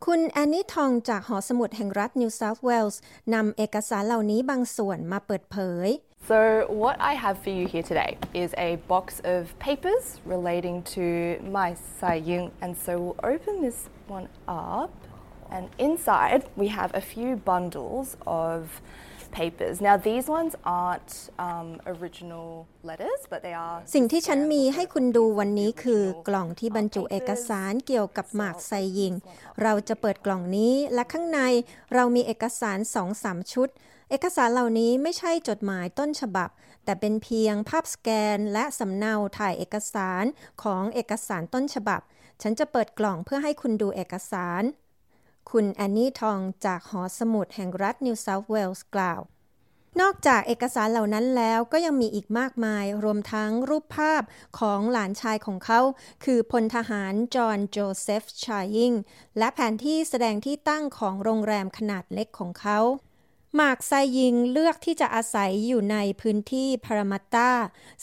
[0.05, 3.01] คุณแอนนี่ทองจากหอสมุดแห่งรัฐนิวเซาท์เวลส์
[3.35, 5.57] นำเอกสารเหล่านี้บางส่วนมาเปิดเผ
[5.87, 5.89] ย
[6.31, 11.07] So, what I have for you here today is a box of papers relating to
[11.59, 12.47] my Sai Yung.
[12.63, 13.79] And so, we'll open this
[14.17, 14.93] one up,
[15.55, 18.81] and inside we have a few bundles of
[19.41, 19.77] papers.
[19.89, 21.13] Now, these ones aren't
[21.47, 22.49] um, original
[22.89, 23.79] letters, but they are.
[23.95, 29.15] สิ่งที่ฉันมีให้คุณดูวันนี้คือกล่องที่บรรจุเอกสารเกี่ยวกับหมากไซยิง
[29.63, 31.41] เราจะเปิดกล่องนี้และข้างใน
[31.95, 33.69] เรามีเอกสารสองสามชุด
[34.11, 36.51] เอกสารเหล่านี้ไม่ใช่จดหมายต้นฉบับ
[36.85, 40.25] แต่เป็นเพียงภาพสแกนและสำเนาถ่ายเอกสาร
[40.63, 42.01] ของเอกสารต้นฉบับ
[42.43, 44.63] ฉันจะเปิดกล่องเพื่อให้คุณดูเอกสาร
[45.51, 49.21] คุณแอนนี่ทองจากหอสมุดแห่งรัฐนิวเซาท์เวลส์กล่าว
[50.01, 54.23] นอกจากเอกสารเหล่านั้นแล้วก็ยังมีอีกมากมายรวมทั้งรูปภาพ
[54.59, 55.81] ของหลานชายของเขา
[56.25, 58.93] คือพลทหารจอห์นโจเซฟชายิง
[59.39, 62.79] และแผนที่แสดงที่ตั้งของโรงแรมขนาดเล็กของเขา
[63.55, 67.51] หมากไซยิงเลือกที่จะอาศัยอยู่ในพื้นที่พารามัตตา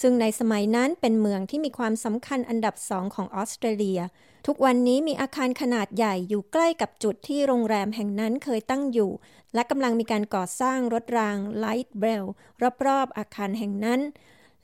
[0.01, 4.01] ซึ่งในสมัยนั้นเป็นเมืองที่มีความสำคัญอันดับสองของออสเตรเลีย
[4.45, 9.11] ทุกวันนี้มีอาคารขนาดใหญ่อยู่ใกล้กับจุดที่โรงแรมแห่งนั้นเคยตั้งอยู่
[9.53, 12.25] และกำลังมีการก่อสร้างรถราง light rail
[12.85, 14.01] รอบๆอาคารแห่งนั้น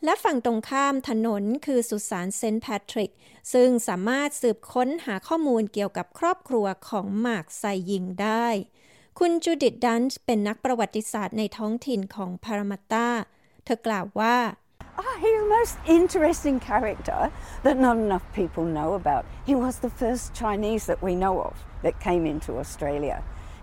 [0.03, 3.13] และฝั่งตรงข้ามถนนคือสุสานเซนต์แพทริก
[3.53, 8.47] ซึ่งสามารถสืบค้นหาข้อมูลเกี่ยวกับครอบครัวของหมากไซยิงได้
[9.19, 13.09] คุณจูดิตดันส์เป็นนักประวัติศาสตร์ในท้องถิ่นของพารามัตตา
[13.65, 14.37] เธอกล่าวว่า
[14.99, 17.31] Oh, he's a most interesting character
[17.65, 19.23] that not enough people know about.
[19.45, 23.17] He was the first Chinese that we know of that came into Australia.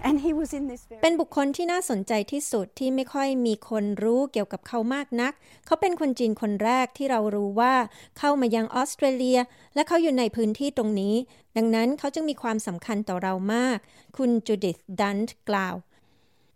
[0.06, 5.32] And he was in this very เป็นบุคคลที่น่าสนใจที่สุดที่ไม่ค่อยมีคนรู้เกี่ยวกับเขามากนัก
[5.66, 7.74] เขาเป็นคนจีนคนแรกที่เรารู้ว่า
[8.18, 9.38] เข้ามายังออสเตรเลีย
[9.74, 11.14] และเขาอยู่ในพื้นที่ตรงนี้
[11.56, 13.78] ดังนั้นเขาจึงมีความสำคัญต่อเรามาก
[14.16, 15.74] คุณจูดิธดันต์กล่าว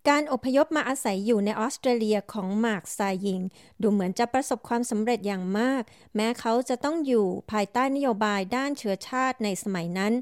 [0.08, 3.40] การอพยพมาอาศัยอยู่ในออสเตรเลียของหมากซายิง
[3.82, 5.82] ดูเหมือนจะประสบความสำเร็จอย่างมาก
[6.16, 10.12] แม้เขาจะต้องอยู่ภายใต้นโยบายด้านเชื้อชาติในสมัยนั้น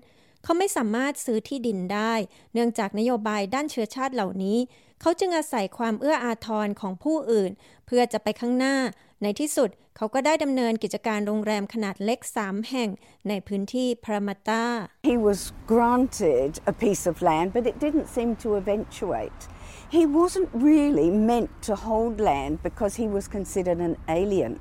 [0.42, 2.14] เขาไม่สามารถซื้อที่ดินได้
[2.52, 4.58] เนื่องจากนโยบายด้านเชื้อชาติเหล่านี้
[5.00, 7.50] เขาจึงอาศัยความเอื้ออาทรของผู้อื่น
[7.86, 8.76] เพื่อจะไปข้างหน้า
[9.22, 12.88] ในที่สุดเขาก็ได้ดำเนินกิจการโรงแรมขนาดเล็ก3แห่ง
[13.28, 14.64] ในพื้นที่พรามาตา
[15.10, 15.40] He was
[15.72, 19.40] granted a piece of land, but it didn't seem to eventuate.
[19.88, 24.58] He wasn't really meant to hold land because he was considered an alien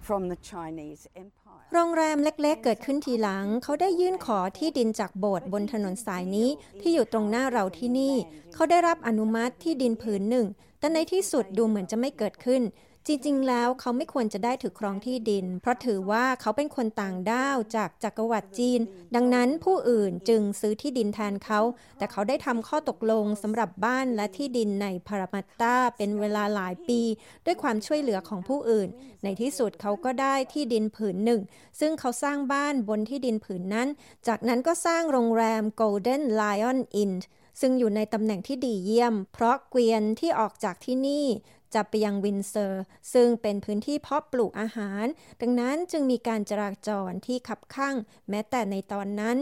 [0.00, 1.64] from the Chinese Empire.
[1.72, 6.48] โรงแรมเล็กๆ เกิดขึ้นทีหลัง เขาได้ยื่นขอที่ดินจากโบสถ์บนถนนสายนี้
[6.80, 8.14] ที่อยู่ตรงหน้าเราที่นี่
[8.54, 10.46] เขาได้รับอนุมัติที่ดินผืนหนึ่ง
[10.78, 12.62] แต่ในที่สุดดูเหมือนจะไม่เกิดขึ้น
[13.10, 18.80] จริงๆ แล้วเขาไม่ควรจะได้ถือครองที่ดิน เพราะถือว่าเขาเป็นคนต่างด้าวจากจักรวรรดิจีน
[19.14, 21.60] ดังนั้นผู้อื่นจึงซื้อที่ดินแทนเขา
[21.98, 27.00] แต่เขาได้ทำข้อตกลงสำหรับบ้านและที่ดินในพารามัตตาเป็นเวลาหลายปี
[27.46, 28.88] ด้วยความช่วยเหลือของผู้อื่น
[29.24, 31.40] ในที่สุดเขาก็ได้ที่ดินผืนหนึ่ง
[31.80, 33.88] ซึ่งเขาสร้างบ้านบนที่ดินผืนนั้น
[34.28, 37.14] จากนั้นก็สร้างโรงแรม Golden Lion Inn
[37.60, 41.26] ซึ่งอยู่ในตำแหน่งที่ดีเยี่ยม เพราะเกวียนที่ออกจากที่นี่
[41.74, 45.04] จะไปยังวินเซอร์ ซึ่งเป็นพื้นที่เพาะปลูกอาหาร
[45.40, 47.96] ดังนั้นจึงมีการจราจรที่ขับข้าง
[48.28, 49.38] แม้แต่ในตอนนั้น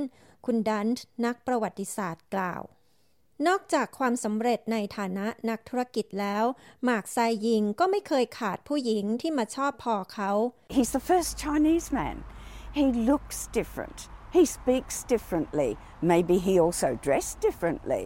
[0.47, 2.63] คุณดันต์นักประวัติศาสตร์กล่าว
[3.47, 6.45] นอกจากความสำเร็จในฐานะนักธุรกิจแล้ว
[6.85, 10.31] หมากไซยิงก็ไม่เคยขาดผู้หญิงที่มาชอบพอเขา
[10.77, 12.17] He's the first Chinese man.
[12.79, 13.99] He looks different.
[14.37, 15.71] He speaks differently.
[16.13, 18.05] Maybe he also dressed differently.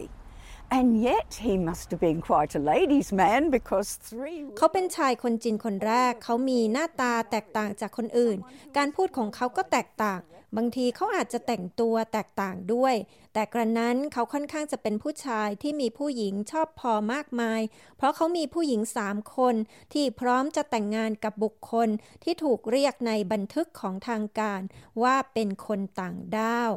[0.79, 4.39] And yet he must have been quite a ladies' man because three.
[4.57, 8.37] เขาเป็นชายคนจีนคนแรก เขามีหน้าตาแตกต่างจากคนอื่น
[8.77, 10.21] การพูดของเขาก็แตกต่าง
[10.57, 12.95] บางทีเขาอาจจะแต่งตัวแตกต่างด้วย
[13.33, 17.61] แต่กระนั้นเขาค่อนข้างจะเป็นผู้ชายที่มีผู้หญิงชอบพอมากมาย
[17.97, 19.55] เพราะเขามีผู้หญิงสามคน
[19.93, 21.89] ที่พร้อมจะแต่งงานกับบุคคล
[22.23, 24.61] ที่ถูกเรียกในบันทึกของทางการ
[25.03, 26.71] ว่าเป็นคนต่างด้าว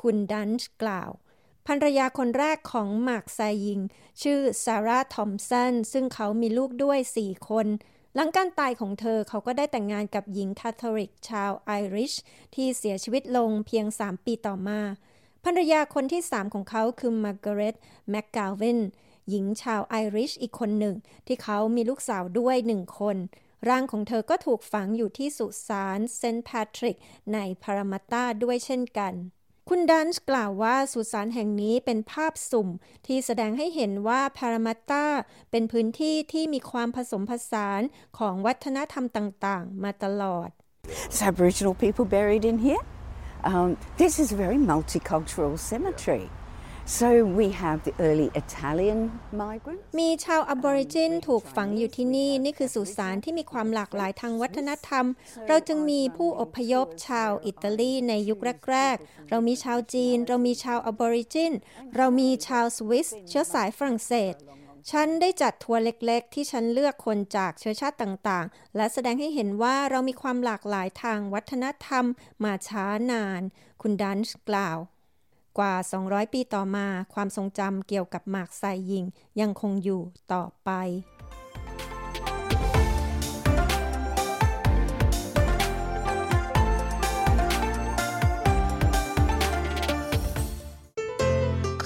[0.00, 1.10] คุณดันช์กล่าว
[1.66, 3.80] ภรรยาคนแรกของหมากไซยิง
[4.22, 7.66] ชื่อซาร่าทอมสันซึ่งเขามีลูกด้วย 4 คน
[8.14, 12.12] หลังการตายของเธอเขาก็ได้แต่งงานกับหญิงคาทอลิกชาวไอริช
[12.54, 14.80] ที่เสียชีวิตลงเพียง 3 ปีต่อมา
[15.44, 17.74] ภรรยาคนที่ 3 ของเขาคือมาร์กาเร็ต
[18.10, 18.80] แมคกาเวน
[19.28, 20.96] หญิงชาวไอริชอีกคนหนึ่ง
[21.26, 23.16] ที่เขามีลูกสาวด้วยหนึ่งคน
[23.68, 26.96] ร่างของเธอก็ถูกฝังอยู่ที่สุสานเซนต์แพทริก
[27.32, 29.14] ในพารามัตตาด้วยเช่นกัน
[29.68, 32.68] คุณดันช์กล่าวว่าสุสานแห่งนี้เป็นภาพสุ่ม
[33.06, 35.06] ที่แสดงให้เห็นว่าพารามาตตา
[35.50, 37.82] เป็นพื้นที่ที่มีความผสมผสาน
[38.18, 40.48] ของวัฒนธรรมต่างๆ มาตลอด
[41.06, 42.82] It's Aboriginal people buried in here.
[43.50, 43.68] Um,
[44.02, 46.26] this is a very multicultural cemetery.
[46.84, 49.00] So we have the early Italian
[49.32, 49.82] migrants.
[50.00, 55.06] มีชาวอบอริจินถูกฝังอยู่ที่นี่ นี่คือสุสานที่มีความหลากหลายทางวัฒนธรรม
[55.48, 58.38] เราจึงมีผู้อพยพชาวอิตาลีในยุค
[58.70, 61.52] แรก ๆ เรามีชาวจีน เรามีชาวอบอริจิน
[61.96, 64.34] เรามีชาวสวิสเชื้อสายฝรั่งเศส
[64.90, 72.04] ฉันได้จัดทัวร์เล็ก ๆ ที่ฉันเลือกคนจากเชื้อชาติต่างๆ และแสดงให้เห็นว่าเรามีความหลากหลายทางวัฒนธรรม
[72.44, 73.42] มาช้านาน
[73.82, 74.78] คุณดันช์กล่าว
[75.58, 79.04] กว่า 200 ปีต่อมาความทรงจำเกี่ยวกับหมากไซยิง
[79.40, 80.70] ยังคงอยู่ต่อไป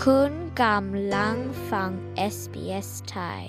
[0.02, 1.37] คุณกำลัง
[1.70, 1.90] ฟัง
[2.35, 3.42] SBS Thai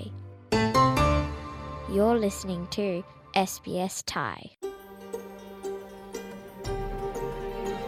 [1.94, 2.86] You're listening to
[3.50, 4.38] SBS Thai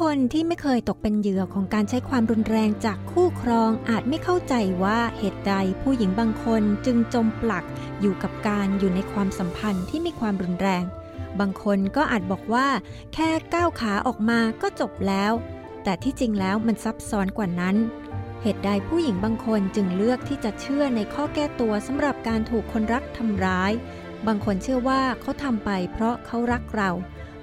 [0.00, 7.64] คนที่ไม่เคยตกเป็นเหยื่อของการใช้ความรุนแรงจากคู่ครองอาจไม่เข้าใจว่าเหตุใดผู้หญิงบางคนจึงจมปลัก
[8.00, 10.84] อยู่กับการอยู่ในความสัมพันธ์ที่มีความรุนแรง
[11.40, 12.68] บางคนก็อาจบอกว่า
[13.14, 15.32] แค่ก้าวขาออกมาก็จบแล้ว
[15.84, 17.76] แต่ที่จริงแล้วมันซับซ้อนกว่านั้น
[18.42, 23.72] เหตุใดผู้หญิงบางคนจึงเลือกที่จะเชื่อในข้อแก้ตัวสำหรับการถูกคนรักทำร้าย
[24.26, 26.90] บางคนเชื่อว่าเขาทำไปเพราะเขารักเรา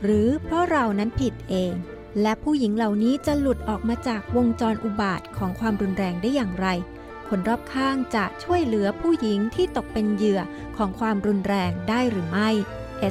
[0.03, 1.73] หรือเพราะเรานั้นผิดเอง
[2.21, 6.67] และผู้หญิงเหล่านี้จะหลุดออกมาจากวงจรอุบาทของความรุนแรงได้อย่างไร
[7.27, 10.41] คนรอบข้างจะช่วยเหลือผู้หญิงที่ตกเป็นเหยื่อ
[10.77, 12.49] ของความรุนแรงได้หรือไม่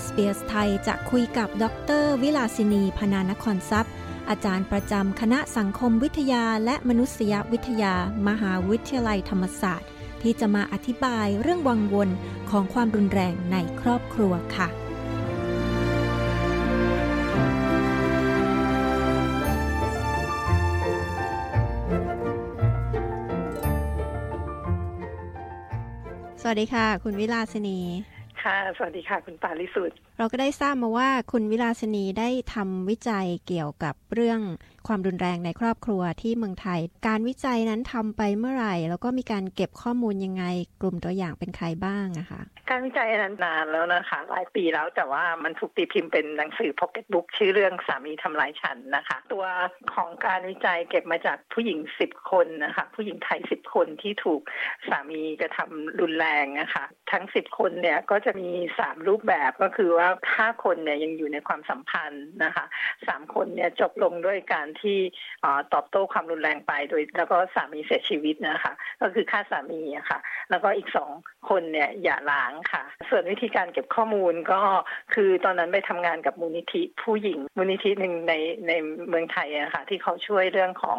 [0.02, 1.64] SBS ไทยจะคุยกับด
[2.02, 3.92] ร วิลาสินีพนานครทรัพย์
[4.28, 7.94] อาจารย์ประจำคณะสังคมวิทยาและมนุษยวิทยา
[8.28, 9.88] มหาวิทยาลัยธรรมศาสตร์
[10.22, 12.10] ที่จะมาอธิบายเรื่องวังวน
[12.50, 14.68] ของความรุนแรงในครอบครัวค่ะ
[26.48, 27.80] วัสดีค่ะ คุณวิลาสินี
[28.42, 34.40] ค่ะ สวัสดีค่ะ คุณปาลิสุทธิ์ เราก็ได้ทราบมาว่าคุณวิลาสนีได้ทำวิจัยเกี่ยวกับเรื่อง
[34.86, 40.44] ความรุนแรงในครอบครัวที่เมืองไทย การวิจัยนั้นทำไปเมื่อไหร่ แล้วก็มีการเก็บข้อมูลยังไง
[40.80, 49.44] กลุ่มตัวอย่างเป็นใครบ้างอะคะ การวิจัยนั้นนานแล้วนะคะหลายปีแล้วแต่ว่ามันถูกตีพิมพ์เป็นหนังสือพ็อกเก็ตบุ๊กชื่อเรื่องสามีทำลายฉันนะคะ ตัว
[49.94, 54.40] ของการวิจัยเก็บมาจากผู้หญิงสิบคนนะคะ ผู้หญิงไทยสิบคนที่ถูก
[54.88, 58.48] สามีกระทำรุนแรงนะคะ ทั้งสิบคนเนี่ยก็จะมี
[58.78, 60.05] สามรูปแบบก็คือว่า
[60.36, 62.64] ห้าคนเนี่ยยังอยู่ในความสัมพันธ์นะคะ
[63.08, 64.98] สามคนเนี่ยจบลงด้วยการที่
[65.74, 70.18] ตอบโต้ความรุนแรงไปโดย แล้วก็สามีเสียชีวิตนะคะ ก็คือฆ่าสามีอะค่ะ
[70.50, 71.10] แล้วก็อีกสอง
[71.48, 74.60] คนเนี่ยอย่าล้างค่ะ ส่วนวิธีการเก็บข้อมูลก็
[75.14, 78.34] คือตอนนั้นไปทำงานกับมูลนิธิผู้หญิงมูลนิธิหนึ่งใน
[78.68, 78.72] ใน
[79.08, 80.98] เมืองไทยนะคะที่เขาช่วยเรื่องของ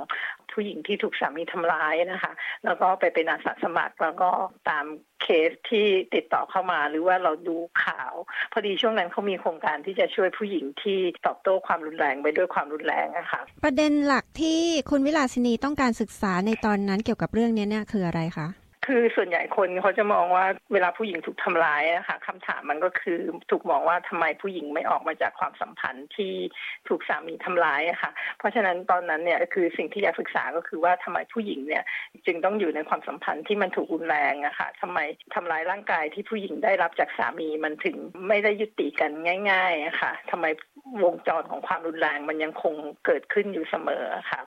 [0.58, 2.34] ผู้หญิงที่ถูกสามีทำร้ายนะคะ
[2.66, 4.30] แล้วก็ไปเป็นอาสาสมัครแล้วก็
[4.70, 4.86] ตาม
[5.22, 8.14] เคสที่ติดต่อเข้ามาหรือว่าเราดูข่าว
[8.52, 18.48] พอดีช่วงนั้นเขามีโครงการที่จะช่วยผู้หญิงที่ตอบโต้ความรุนแรงไปด้วยความรุนแรงนะคะประเด็นหลักที่คุณวิลาสินีต้องการศึกษาในตอนนั้นเกี่ยวกับเรื่องนี้เนี่ยคืออะไรคะ
[18.88, 23.20] คือส่วนใหญ่คนเขาจะมองว่าเวลาผู้หญิงถูกทำร้ายนะคะคำถามมันก็คือ
[23.52, 26.34] ถูกมองว่าทำไมผู้หญิงไม่ออกมาจากความสัมพันธ์ที่
[26.88, 31.84] ถูกสามีทำร้ายอะค่ะ เพราะฉะนั้นตอนนั้นเนี่ยคือสิ่งที่อยากศึกษาก็คือว่าทำไมผู้หญิงเนี่ย
[32.26, 35.00] จึงต้องอยู่ในความสัมพันธ์ที่มันถูกรุนแรงอะค่ะทำไม
[35.34, 37.96] ทำร้ายร่างกายที่ผู้หญิงได้รับจากสามีมันถึง
[38.28, 39.12] ไม่ได้ยุติกัน
[39.52, 40.46] ง่ายๆอะค่ะทำไม
[41.04, 42.74] วงจรของความรุนแรงมันยังคง
[43.06, 44.42] เกิดขึ้นอยู่เสมอค่ะ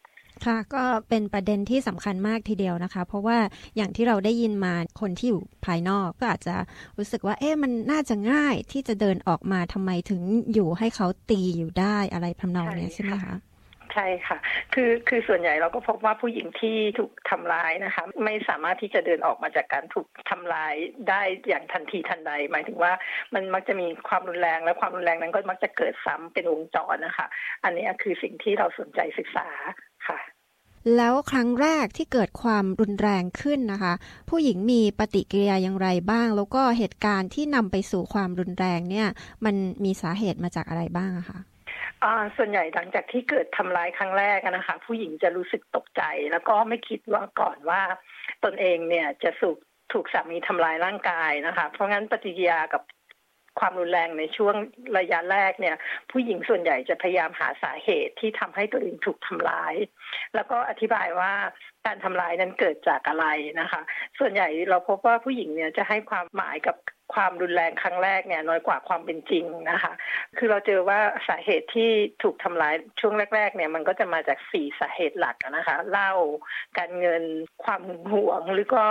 [0.46, 3.38] ค่ะก็เป็นประเด็นที่สำคัญมากทีเดียวนะคะ เพราะว่า
[3.76, 6.54] อย่างที่เราได้ยินมาคนที่อยู่ภายนอกก็อาจจะ
[6.98, 10.20] รู้สึกว่า เอ๊ะมันน่าจะง่ายที่จะเดินออกมาทำไมถึง
[10.52, 13.34] อยู่ให้เขาตีอยู่ได้อะไรทำนองนี้ใช่ไหมคะ
[13.94, 14.38] ใช่ค่ะ
[14.74, 20.74] คือคือส่วนใหญ่เราก็พบว่าผู้หญิงที่ถูกทำร้ายนะคะ ไม่สามารถที่จะเดินออกมาจากการถูกทำร้าย
[21.08, 22.92] ได้อย่างทันทีทันใด หมายถึงว่า
[23.34, 27.26] มันมักจะมีความรุนแรงและความรุนแรงนั้นก็มักจะเกิดซ้ำเป็นวงจรนะคะ
[27.64, 29.89] อันนี้คือสิ่งที่เราสนใจศึกษาค่ะ
[30.96, 33.94] แล้วครั้งแรกที่เกิดความรุนแรงขึ้นนะคะ
[34.30, 39.08] ผู้หญิงมีปฏิกิริยาอย่างไรบ้าง แล้วก็เหตุการณ์ที่นำไปสู่ความรุนแรงเนี่ย
[39.44, 41.40] มันมีสาเหตุมาจากอะไรบ้างอะคะ
[42.36, 47.82] ส่วนใหญ่หลังจากที่เกิดทำร้ายครั้งแรกนะคะ ผู้หญิงจะรู้สึกตกใจ แล้วก็ไม่คิดว่าก่อนว่า
[48.44, 49.56] ตนเองเนี่ยจะสุก
[49.92, 52.82] ถูกสามีทำลายร่างกายนะคะ เพราะงั้นปฏิกิริยากับ
[53.60, 54.54] ความรุนแรงในช่วง
[54.98, 55.76] ระยะแรกเนี่ย
[56.10, 59.74] ผู้หญิงส่วนใหญ่จะพยายามหาสาเหตุที่ทำให้ตัวเองถูกทำร้าย
[60.34, 61.32] แล้วก็อธิบายว่า
[61.86, 63.26] การทำร้ายนั้นเกิดจากอะไร
[63.60, 63.80] นะคะ
[64.18, 66.76] ส่วนใหญ่เราพบว่าผู้หญิงเนี่ยจะให้ความหมายกับ
[67.14, 69.92] ความรุนแรงครั้งแรกเนี่ยน้อยกว่าความเป็นจริงนะคะ
[70.38, 71.90] คือเราเจอว่าสาเหตุที่
[72.22, 76.12] ถูกทำร้ายช่วงแรก ๆ เนี่ยมันก็จะมาจากสี่สาเหตุหลักนะคะเล่า
[76.78, 77.22] การเงิน
[77.64, 78.84] ความห่วงหรือก็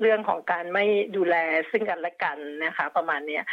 [0.00, 0.84] เรื่องของการไม่
[1.16, 1.36] ดูแล
[1.70, 3.44] ซึ่งกันและกันนะคะ ประมาณเนี้ย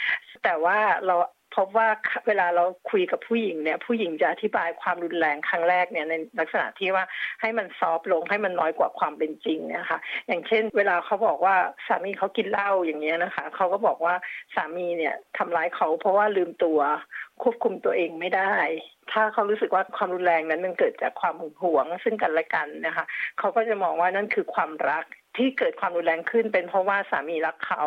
[0.43, 1.15] แต่ว่าเรา
[1.55, 1.87] พบว่า
[2.27, 7.05] เวลาเราคุยกับผู้หญิงเนี่ยผู้หญิงจะอธิบายความรุนแรงครั้งแรกเนี่ยในลักษณะที่ว่า
[7.41, 11.55] ให้มันซอฟลงให้มันน้อยกว่าความเป็นจริงนะคะอย่างเช่น เวลาเขาบอกว่า
[11.87, 14.15] สามีเขากินเหล้าอย่างเงี้ยนะคะเขาก็บอกว่า
[14.55, 16.79] สามีเนี่ยทำร้ายเขาเพราะว่าลืมตัว
[17.41, 18.53] ควบคุมตัวเองไม่ได้
[19.11, 23.05] ถ้าเขารู้สึกว่าความรุนแรงนั้นมันเกิดจากความหึงหวง ซึ่งกันและกันนะคะ
[23.39, 25.05] เขาก็จะมองว่านั่นคือความรัก
[25.37, 27.83] ที่เกิดความรุนแรงขึ้นเป็นเพราะว่าสามีรักเขา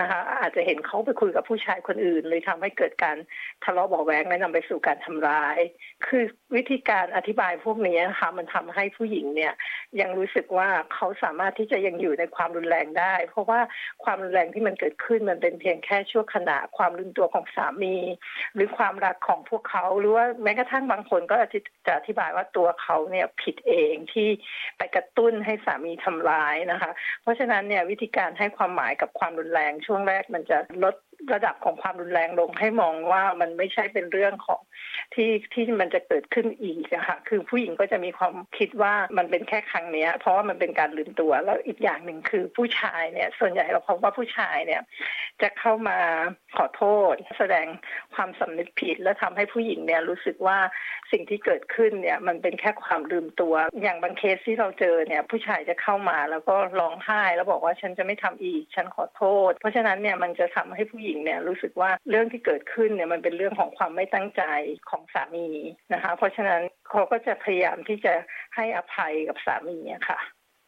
[0.00, 3.16] นะคะอาจจะเห็นเขาไปคุยกับผู้ชายคนอื่น เลยทำให้เกิดการ
[3.64, 5.58] ทะเลาะเบาแวงและนำไปสู่การทำร้าย
[6.06, 6.22] คือ
[6.56, 9.52] วิธีการอธิบายพวกนี้นะคะมันทำให้ผู้หญิงเนี่ย
[10.00, 13.60] ยังรู้สึกว่าเขาสามารถที่จะยังอยู่ในความรุนแรงได้ เพราะว่า
[14.04, 17.96] ความรุนแรงที่มันเกิดขึ้นมันเป็นเพียงแค่ชั่วขณะความรุนตัวของสามี
[18.54, 21.36] หรือความรักของพวกเขาหรือว่าแม้กระทั่งบางคนก็
[21.86, 24.28] จะอธิบายว่าตัวเขาเนี่ยผิดเองที่
[24.78, 30.94] ไปกระตุ้นให้สามีทำร้ายนะคะ เพราะฉะนั้นเนี่ยวิธีการให้ความหมายกับความรุนแรงช่วงแรกมันจะลด
[31.32, 34.60] ระดับของความรุนแรงลงให้มองว่ามันไม่ใช่เป็นเรื่องของ
[35.14, 44.82] ที่ที่มันจะเกิดขึ้นอีกอะค่ะคือผู้หญิงก็จะมีความคิดว่ามันเป็นแค่ครั้งเนี้ย เพราะว่ามันเป็นการลืมตัวแล้วอีกอย่างหนึ่งคือผู้ชายเนี่ยส่วนใหญ่เราพบว่าผู้ชายเนี่ย
[45.42, 45.98] จะเข้ามา
[46.56, 47.66] ขอโทษ แสดง
[48.14, 50.58] ความสำนึกผิด แล้วทำให้ผู้หญิงเนี่ยรู้สึกว่า
[51.12, 64.42] สิ่งที่เกิดขึ้นเนี่ยมันเป็นแค่ความลืมตัว อย่างบางเคสที่เราเจอเนี่ยผู้ชายจะเข้ามาแล้วก็ร้องไห้แล้วบอกว่าฉันจะไม่ทำอีกฉันขอโทษ เพราะฉะนั้นเนี่ยมันจะทำให้ผู้หญิงหญิงเนี่ยรู้สึกว่าเรื่องที่เกิดขึ้นเนี่ยมันเป็นเรื่องของความไม่ตั้งใจ
[64.90, 65.48] ของสามี
[65.92, 68.14] นะคะ เพราะฉะนั้นเขาก็จะพยายามที่จะ
[68.54, 69.78] ให้อภัยกับสามี
[70.08, 70.18] ค่ะ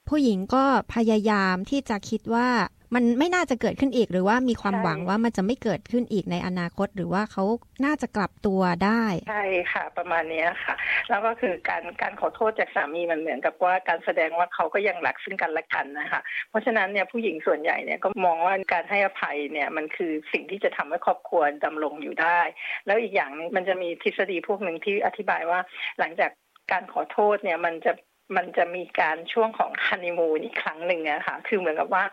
[0.08, 0.64] ผู้หญิงก็
[0.94, 2.48] พยายามที่จะคิดว่า
[2.94, 7.44] มันไม่น่าจะเกิดขึ้นอีก หรือว่ามีความหวังว่ามันจะไม่เกิดขึ้นอีกในอนาคต หรือว่าเขา
[7.84, 10.74] น่าจะกลับตัวได้ใช่ค่ะ ประมาณนี้ค่ะ
[11.10, 16.20] แล้วก็คือการการขอโทษจากสามีมันเหมือนกับว่าการแสดงว่าเขาก็ยังรักซึ่งกันและกันนะคะ
[16.50, 22.40] เพราะฉะนั้นเนี่ยผู้หญิงส่วนใหญ่เนี่ยก็มองว่าการให้อภัยเนี่ยมันคือสิ่งที่จะทำให้ครอบครัวดำรงอยู่ได้
[22.86, 25.60] แล้วอีกอย่างนึงมันจะมีทฤษฎีพวกหนึ่งที่อธิบายว่า
[25.98, 26.30] หลังจาก
[26.72, 27.92] การขอโทษเนี่ยมันจะ
[28.36, 32.04] มันจะมีการช่วงของฮันนีมูนอีกครั้งหนึ่งนะคะคือเหมือนกับว่า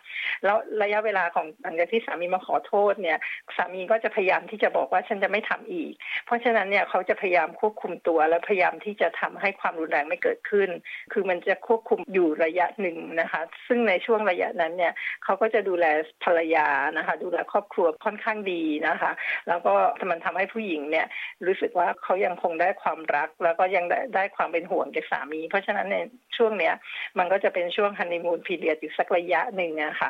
[0.43, 3.17] แล้วระยะเวลาของหลังจากที่สามีมาขอโทษเนี่ย
[3.55, 5.93] สามีก็จะพยายามที่จะบอกว่าฉันจะไม่ทำอีก
[6.25, 10.69] เพราะฉะนั้นเนี่ยเขาจะพยายามควบคุมตัวและพยายามที่จะทำให้ความรุนแรงไม่เกิดขึ้น
[11.13, 14.93] คือมันจะควบคุมอยู่ระยะหนึ่งนะคะ ซึ่งในช่วงระยะนั้นเนี่ย
[15.23, 15.85] เขาก็จะดูแล
[16.23, 19.11] ภรรยานะคะ ดูแลครอบครัวค่อนข้างดีนะคะ
[19.47, 19.73] แล้วก็
[20.11, 21.05] มันทำให้ผู้หญิงเนี่ย
[21.45, 25.97] รู้สึกว่าเขายังคงได้ความรัก แล้วก็ยังได้ได้ความเป็นห่วงจากสามี เพราะฉะนั้นใน
[26.37, 26.75] ช่วงเนี้ย
[27.17, 30.09] มันก็จะเป็นช่วงฮันนีมูนพีเรียดอยู่สักระยะหนึ่งนะคะ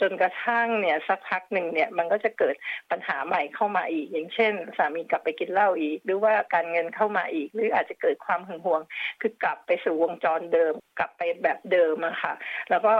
[0.00, 2.54] จนกระทั่งเนี่ยสักพักหนึ่งเนี่ยมันก็จะเกิด
[2.90, 8.80] ปัญหาใหม่เข้ามาอีก อย่างเช่น สามีกลับไปกินเหล้าอีก หรือว่าการเงินเข้ามาอีก หรืออาจจะเกิดความหึงหวง
[9.20, 12.34] คือกลับไปสู่วงจรเดิม กลับไปแบบเดิมอะค่ะ
[12.70, 12.94] แล้วก็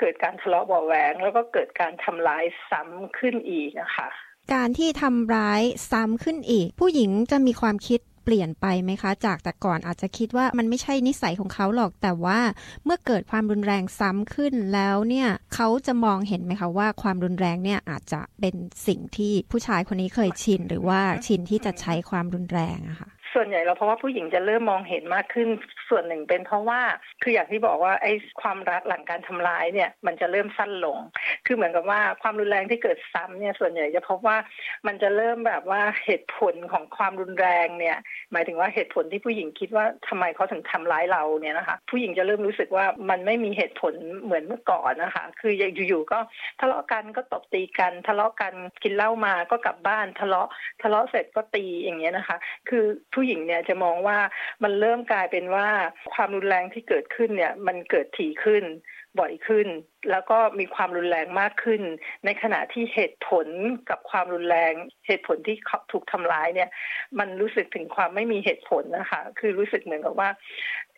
[0.00, 4.08] เกิดการทะเลาะเบาแหวงแล้วก็เกิดการทำร้ายซ้ำขึ้นอีกนะคะ
[4.54, 8.00] การที่ทำร้ายซ้ำขึ้นอีก ผู้หญิงจะมีความคิด
[8.32, 12.40] ลี่ยนไปไหมคะ จากแต่ก่อนอาจจะคิดว่ามันไม่ใช่นิสัยของเขาหรอก แต่ว่า
[12.84, 18.54] เมื่อเกิดความรุนแรงซ้ำขึ้นแล้วเนี่ยเขาจะมองเห็นไหมคะว่าความรุนแรงเนี่ยอาจจะเป็น
[18.86, 25.48] สิ่งที่ผู้ชายคนนี้เคยชิน หรือว่าชินที่จะใช้ความรุนแรงอะคะ่ะ ส่วนใหญ่เราเพราะว่าผู้หญิงจะเริ่มมองเห็นมากขึ้น
[25.88, 26.80] ส่วนหนึ่งเป็นเพราะว่า
[27.22, 30.98] คืออย่างที่บอกว่าไอ้ความรักหลังการทำร้ายเนี่ยมันจะเริ่มสั้นลง
[31.46, 34.36] คือเหมือนกับว่าความรุนแรงที่เกิดซ้ำเนี่ยส่วนใหญ่จะพบว่า
[34.86, 37.96] มันจะเริ่มแบบว่าเหตุผลของความรุนแรงเนี่ย
[38.32, 45.52] หมายถึงว่าเหตุผลที่ผู้หญิงคิดว่าทำไมเขาถึงทำร้ายเราเนี่ยนะคะ ผู้หญิงจะเริ่มรู้สึกว่ามันไม่มีเหตุผลเหมือนเมื่อก่อนนะคะ คือ
[45.88, 46.18] อยู่ๆก็
[46.60, 48.52] ทะเลาะกันก็ตบตีกันทะเลาะกัน
[48.82, 50.48] กินเหล้ามาก็กลับบ้านทะเลาะ
[50.82, 52.36] ทะเลาะเสร็จก็ตีอย่างเงี้ยนะคะ
[52.68, 54.18] คือผู้หญิงเนี่ยจะมองว่า
[54.62, 55.68] มันเริ่มกลายเป็นว่า
[56.12, 58.64] ความรุนแรงที่เกิดขึ้นเนี่ยมันเกิดถี่ขึ้น
[59.18, 59.68] บ่อยขึ้น
[60.10, 61.82] แล้วก็มีความรุนแรงมากขึ้น
[62.24, 63.46] ในขณะที่เหตุผล
[63.90, 64.72] กับความรุนแรง
[65.06, 65.56] เหตุผลที่
[65.92, 66.70] ถูกทำร้ายเนี่ย
[67.18, 70.30] มันรู้สึกถึงความไม่มีเหตุผลนะคะ คือรู้สึกเหมือนกับว่า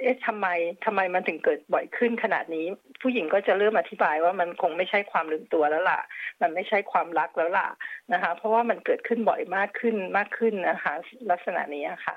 [0.01, 0.47] เอ๊ะทำไม
[0.85, 2.67] ทำไมมันถึงเกิดบ่อยขึ้นขนาดนี้
[3.03, 6.01] ผู้หญิงก็จะเริ่มอธิบายว่ามันคงไม่ใช่ความลืมตัวแล้วล่ะ
[6.43, 7.69] มันไม่ใช่ความรักแล้วล่ะ
[8.13, 10.95] นะคะ เพราะว่ามันเกิดขึ้นบ่อยมากขึ้นมากขึ้นนะคะ
[11.31, 12.17] ลักษณะนี้ค่ะ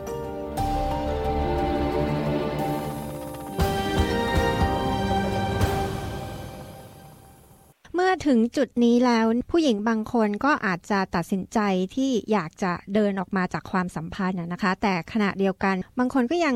[7.95, 11.59] เมื่อถึงจุดนี้แล้วผู้หญิงบางคนก็อาจจะตัดสินใจ
[11.95, 16.55] ที่อยากจะเดินออกมาจากความสัมพันธ์นะคะ แต่ขณะเดียวกัน บางคนก็ยัง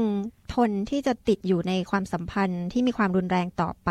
[0.54, 3.90] ทนที่จะติดอยู่ในความสัมพันธ์ที่มีความรุนแรงต่อไป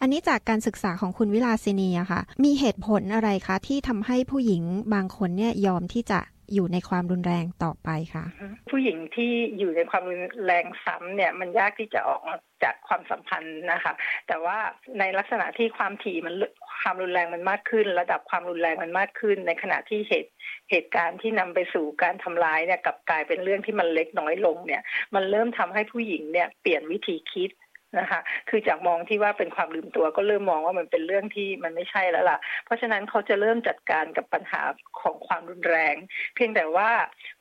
[0.00, 4.62] อันนี้จากการศึกษาของคุณวิลาสินีอะค่ะ มีเหตุผลอะไรคะที่ทำให้ผู้หญิง
[4.94, 6.20] บางคนเนี่ยยอมที่จะ
[6.54, 8.24] อยู่ในความรุนแรงต่อไปคะ
[8.70, 12.22] ผู้หญิงที่อยู่ในความรุนแรงซ้ำเนี่ยมันยากที่จะออก
[12.62, 13.92] จากความสัมพันธ์นะคะ
[14.28, 14.56] แต่ว่า
[14.98, 16.34] ในลักษณะที่ความถี่มัน
[16.82, 20.30] ความรุนแรงมันมากขึ้น ระดับความรุนแรงมันมากขึ้น ในขณะที่เหตุ
[20.70, 24.82] เหตุการณ์ที่นำไปสู่การทำร้ายเนี่ยกับกลายเป็นเรื่องที่มันเล็กน้อยลงเนี่ย
[25.14, 27.50] มันเริ่มทำให้ผู้หญิงเนี่ยเปลี่ยนวิธีคิด
[27.98, 34.62] นะคะ คือจากมองที่ว่าเป็นความลืมตัวก็เริ่มมองว่ามันเป็นเรื่องที่มันไม่ใช่แล้วล่ะ เพราะฉะนั้นเขาจะเริ่มจัดการกับปัญหา
[35.00, 35.94] ของความรุนแรง
[36.34, 36.90] เพียงแต่ว่า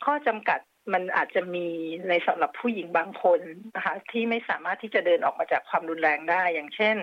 [0.05, 0.59] ข้อจำกัด
[0.93, 1.67] มันอาจจะมี
[2.09, 3.39] ในสำหรับผู้หญิงบางคน
[3.75, 6.95] นะคะที่ไม่สามารถที่จะเดินออกมาจากความรุนแรงได้ อย่างเช่น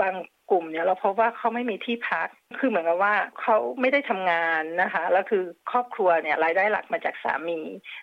[0.00, 0.14] บาง
[0.50, 2.28] กลุ่มเนี่ยเราพบว่าเขาไม่มีที่พัก
[2.58, 7.60] คือเหมือนกับว่าเขาไม่ได้ทำงานนะคะแล้วคือครอบครัวเนี่ยรายได้หลักมาจากสามี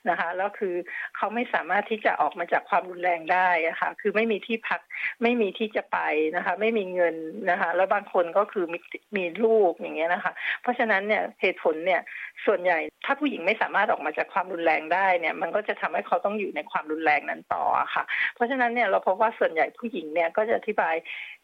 [0.09, 0.75] นะคะแล้วคือ
[1.17, 4.81] เขาไม่สามารถที่จะออกมาจากความรุนแรงได้ะคะ่ะคือไม่มีที่พัก
[5.23, 5.99] ไม่มีที่จะไป
[6.35, 7.15] นะคะ ไม่มีเงิน
[7.49, 8.79] นะคะ แล้วบางคนก็คือมี
[9.17, 12.01] มีลูกอย่างเงี้ยนะคะ เพราะฉะนั้นเนี่ยเหตุผลเนี่ย
[12.45, 17.63] ส่วนใหญ่ถ้าผู้หญิงไม่สามารถออกมาจากความรุนแรงได้เนี่ย มันก็จะทำให้เขาต้องอยู่ในความรุนแรงนั้นต่อ
[17.95, 18.03] ค่ะ
[18.35, 20.95] เพราะฉะนั้นเนี่ยเราพบว่าส่วนใหญ่ผู้หญิงเนี่ยก็จะอธิบาย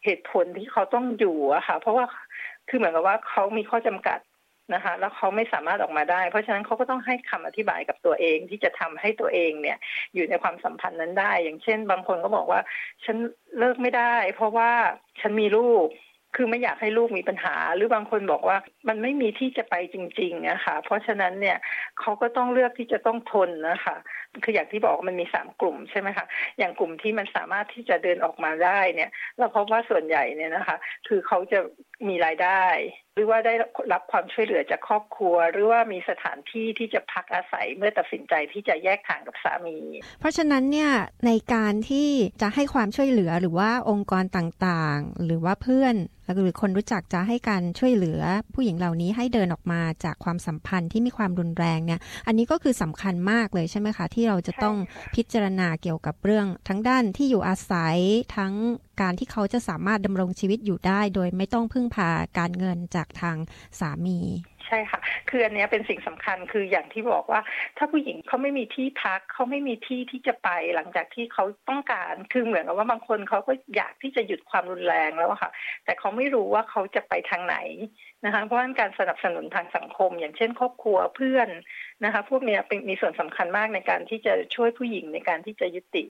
[0.04, 2.06] เหตุผลที่เขาต้องอยู่อะค่ะ เพราะว่า
[2.68, 4.18] คือเหมือนกับว่าเขามีข้อจำกัด
[4.74, 9.78] นะคะ แล้วเขาไม่สามารถออกมาได้ เพราะฉะนั้นเขาก็ต้องให้คำอธิบายกับตัวเองที่จะทำให้ตัวเองเนี่ย
[10.14, 12.60] อยู่ในความสัมพันธ์นั้นได้ อย่างเช่น บางคนก็บอกว่า
[13.04, 13.16] ฉัน
[13.58, 14.70] เลิกไม่ได้ เพราะว่า
[15.20, 15.86] ฉันมีลูก
[16.34, 18.56] คือไม่อยากให้ลูกมีปัญหา หรือบางคนบอกว่า
[18.88, 21.58] มันไม่มีที่จะไปจริงๆนะคะเพราะฉะนั้นเนี่ย
[22.00, 23.96] เขาก็ต้องเลือกที่จะต้องทนนะคะ
[24.44, 26.26] คืออย่างที่บอกมันมีสามกลุ่มใช่ไหมคะ
[26.58, 30.76] อย่างกลุ่มที่มันสามารถที่จะเดินออกมาได้เนี่ย เราพบว่าส่วนใหญ่เนี่ยนะคะ
[31.08, 31.58] คือเขาจะ
[32.08, 32.64] มีรายได้
[33.16, 33.54] หรือว่าได้
[33.92, 39.78] รับความช่วยเหลือจากครอบครัว หรือว่ามีสถานที่ที่จะพักอาศัยเมื่อตัดสินใจที่จะแยกทางกับสามี
[40.20, 40.90] เพราะฉะนั้นเนี่ย
[41.26, 42.08] ในการที่
[42.42, 45.96] จะให้ความช่วยเหลือหรือว่าองค์กรต่างๆ หรือว่าเพื่อน
[46.34, 48.20] หรือคนรู้จักจะให้การช่วยเหลือ
[48.54, 54.76] ผู้หญิงเหล่านี้ให้เดินออกมาจากความสัมพันธ์ที่มีความรุนแรงเนี่ย อันนี้ก็คือสำคัญมากเลยใช่ไหมคะ ที่เราจะต้อง
[55.14, 57.96] พิจารณาเกี่ยวกับเรื่องทั้งด้านที่อยู่อาศัย
[58.36, 58.54] ทั้ง
[59.00, 63.36] การที่เขาจะสามารถดำรงชีวิตอยู่ได้ โดยไม่ต้องพึ่งพาการเงินจากทาง
[63.80, 64.18] สามี
[64.66, 65.00] ใช่ค่ะ
[65.30, 67.40] คืออันนี้เป็นสิ่งสำคัญคืออย่างที่บอกว่า
[67.78, 75.50] ถ้าผู้หญิงเขาไม่มีที่พักเขาไม่มีที่ที่จะไปหลังจากที่เขาต้องการคือเหมือนกับว่าบางคนเขาก็อยากที่จะหยุดความรุนแรงแล้วค่ะ
[75.84, 77.56] แต่เขาไม่รู้ว่าเขาจะไปทางไหน
[78.24, 81.48] นะคะเพราะฉะนั้นการสนับสนุนทางสังคม อย่างเช่น ครอบครัวเพื่อน
[82.04, 86.04] นะคะ พวกนี้เป็นมีส่วนสำคัญมากในการที่จะช่วยผู้หญิงในการที่จะยุติ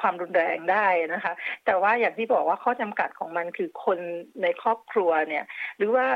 [0.00, 1.32] ความรุนแรงได้นะคะ
[1.64, 3.98] แต่ว่าอย่างที่บอกว่าข้อจำกัดของมันคือคน
[4.42, 5.44] ในครอบครัวเนี่ย
[5.78, 6.06] หรือว่า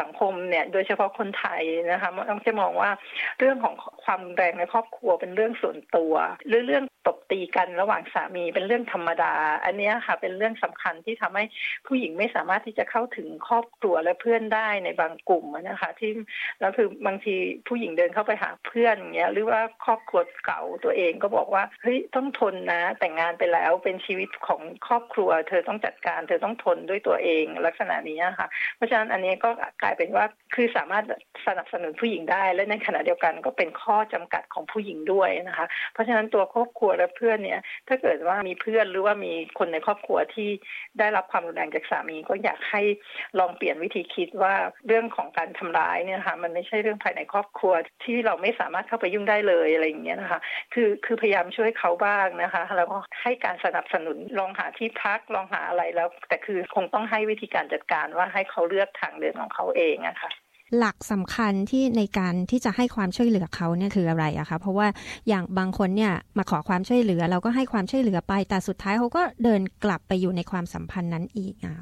[0.00, 2.90] สังคมเนี่ยโดยเฉพาะคนไทยนะคะต้องจะมองว่า
[3.38, 3.74] เรื่องของ
[4.04, 6.14] ความรุนแรงในครอบครัวเป็นเรื่องส่วนตัว
[6.46, 9.32] หรือเรื่อง ตบตีกันระหว่างสามีเป็นเรื่องธรรมดา
[9.64, 11.44] อันนี้ค่ะเป็นเรื่องสำคัญที่ทำให้
[11.86, 16.12] ผู้หญิงไม่สามารถที่จะเข้าถึงครอบครัวและเพื่อนได้ในบางกลุ่มนะคะ ที่
[16.60, 17.34] แล้วคือบางที
[17.68, 29.50] ผู้หญิงเดินเข้าไปหาเพื่อนเงี้ยหรือว่าครอบครัวเก่าตัวเองก็บอกว่าเฮ้ยต้องทนนะแต่งงานไปแล้วเป็นชีวิตของครอบครัว เธอต้องจัดการเธอต้องทนด้วยตัวเองลักษณะนี้ค่ะ เพราะฉะนั้นอันนี้ก็
[29.82, 31.04] กลายเป็นว่าคือสามารถ
[31.46, 40.50] สนับสนุนผู้หญิงได้ และในขณะเดียวกันก็เป็นข้อจำกัดของผู้หญิงด้วยนะคะ เพราะฉะนั้นตัวครอบครัวและเพื่อนเนี่ย ถ้าเกิดว่ามีเพื่อนหรือว่ามีคนในครอบครัวที่
[40.98, 42.82] ได้รับความรุนแรงจากสามี ก็อยากให้
[43.38, 44.54] ลองเปลี่ยนวิธีคิดว่า
[44.86, 47.72] เรื่องของการทำร้ายเนี่ยค่ะมันไม่ใช่เรื่องภายในครอบครัว
[48.04, 50.40] ที่เราไม่สามารถเข้าไปยุ่งได้เลยอะไรอย่างเงี้ยนะคะ
[50.74, 60.30] คือคือพยายามช่วยเขาบ้างนะคะ แล้วก็ให้การสนับสนุนลองหาที่พักลองหาอะไรแล้ว แต่คือคงต้องให้วิธีการจัดการว่าให้เขาเลือกทางเดินของเขาเองอะคะ่ะ
[60.76, 64.86] หลักสำคัญที่ในการที่จะให้ความช่วยเหลือเขาเนี่ยคืออะไรอะคะเพราะว่า
[65.28, 71.74] อย่างบางคนเนี่ยมาขอความช่วยเหลือ เราก็ให้ความช่วยเหลือไป แต่สุดท้ายเขาก็เดินกลับไปอยู่ในความสัมพันธ์นั้นอีกอะ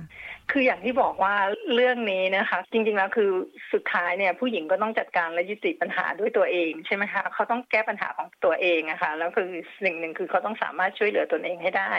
[0.52, 1.34] คืออย่างที่บอกว่า
[1.74, 3.30] เรื่องนี้นะคะ จริงๆแล้วคือ
[3.72, 9.48] สุดท้ายเนี่ยผู้หญิงก็ต้องจัดการและยุติปัญหาด้วยตัวเองใช่ไหมคะเขาต้องแก้ปัญหาของตัวเองนะคะแล้วคือ
[9.84, 11.92] สิ่งหนึ่งคือเขาต้องสามารถช่วยเหลือตนเองให้ได้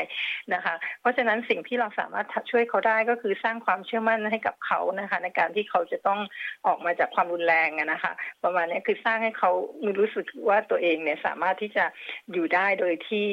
[0.53, 6.19] นะคะ เพราะฉะนั้นสิ่งที่เราสามารถช่วยเขาได้ก็คือสร้างความเชื่อมั่นให้กับเขานะคะ ในการที่เขาจะต้อง
[6.67, 8.13] ออกมาจากความรุนแรงนะคะ
[8.43, 9.51] ประมาณนี้คือสร้างให้เขา
[9.99, 11.85] รู้สึกว่าตัวเองเนี่ยสามารถที่จะ
[12.31, 13.27] อยู่ได้โดยที่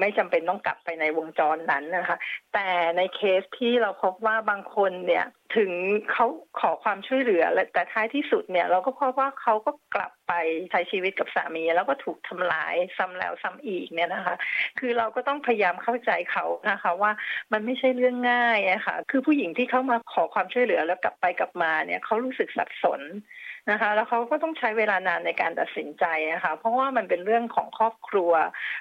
[0.00, 2.18] ไม่จำเป็นต้องกลับไปในวงจรนั้นนะคะ
[2.54, 5.24] แต่ในเคสที่เราพบว่าบางคนเนี่ย
[5.56, 5.70] ถึง
[6.12, 6.26] เขา
[6.60, 10.32] ขอความช่วยเหลือแต่ท้ายที่สุดเนี่ย เราก็พบว่าเขาก็กลับไป
[10.70, 14.34] ใช้ชีวิตกับสามี แล้วก็ถูกทำลายซ้ำแล้วซ้ำอีกเนี่ยนะคะ
[14.78, 17.12] คือเราก็ต้องพยายามเข้าใจเขานะคะ ว่า
[17.52, 23.00] มันไม่ใช่เรื่องง่ายอะคะ่ะคือผู้หญิงที่เข้ามาขอความช่วยเหลือแล้วกลับไปกลับมาเนี่ยเขารู้สึกสับสน
[23.70, 28.32] นะคะ แล้วเขาก็ต้องใช้เวลานานในการตัดสินใจนะคะ เพราะว่ามันเป็นเรื่องของครอบครัว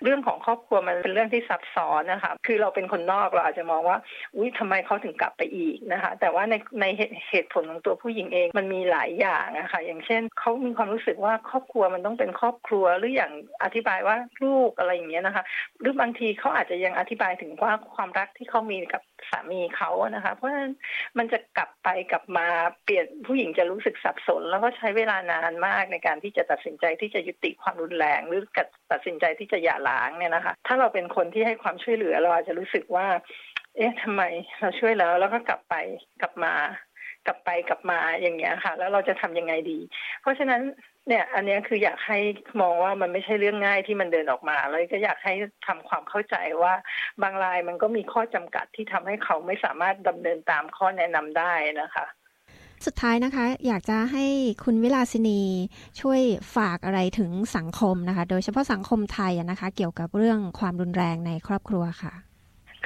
[0.04, 3.98] เรื่องของครอบครัวมันเป็นเรื่องที่ซับซ้อนนะคะ คือเราเป็นคนนอกเราอาจจะมองว่า
[4.36, 6.86] อุ้ยทำไมเขาถึงกลับไปอีกนะคะ แต่ว่าในใน
[7.30, 13.32] เหตุผลของตัวผู้หญิงเองมันมีหลายอย่างนะคะ อย่างเช่นเขามีความรู้สึกว่าครอบครัวมันต้องเป็นครอบครัวหรืออย่าง
[13.64, 15.44] อธิบายว่าลูกอะไรอย่างเงี้ยนะคะ
[15.80, 20.74] หรือบางทีเขาอาจจะยังอธิบายถึงว่าความรักที่เขามีกับ สามีเขานะคะ เพราะฉะนั้น
[21.18, 22.48] มันจะกลับไปกลับมา
[22.84, 28.42] เปลี่ยนผู้หญิงจะรู้สึกสับสน แล้วก็ใช้เวลานานมากในการที่จะตัดสินใจที่จะยุติความรุนแรง หรือ
[28.92, 33.08] ตัดสินใจที่จะหย่าร้างเนี่ยนะคะ ถ้าเราเป็นคนที่ให้ความช่วยเหลือเราอาจจะรู้สึกว่า
[33.78, 34.22] เอ๊ะทำไม
[34.60, 35.76] เราช่วยแล้วแล้วก็กลับไป
[36.22, 36.54] กลับมา
[37.28, 39.80] กลับไปกลับมาอย่างเงี้ยค่ะ แล้วเราจะทํำยังไงดี
[40.22, 40.62] เพราะฉะนั้น
[41.08, 42.20] เนี่ยอันนี้คืออยากให้
[42.62, 45.34] มองว่ามันไม่ใช่เรื่องง่ายที่มันเดินออกมาแล้วก็อยากให้
[45.68, 46.74] ทำความเข้าใจว่า
[47.22, 52.06] บางรายมันก็มีข้อจำกัดที่ทำให้เขาไม่สามารถดำเนินตามข้อแนะนำได้นะคะ
[52.86, 54.26] สุดท้ายนะคะ อยากจะให้
[54.64, 55.42] คุณวิลาสินี
[56.02, 56.22] ช่วย
[56.56, 62.14] ฝากอะไรถึงสังคมนะคะ โดยเฉพาะสังคมไทยนะคะ เกี่ยวกับเรื่องความรุนแรงในครอบครัวค่ะ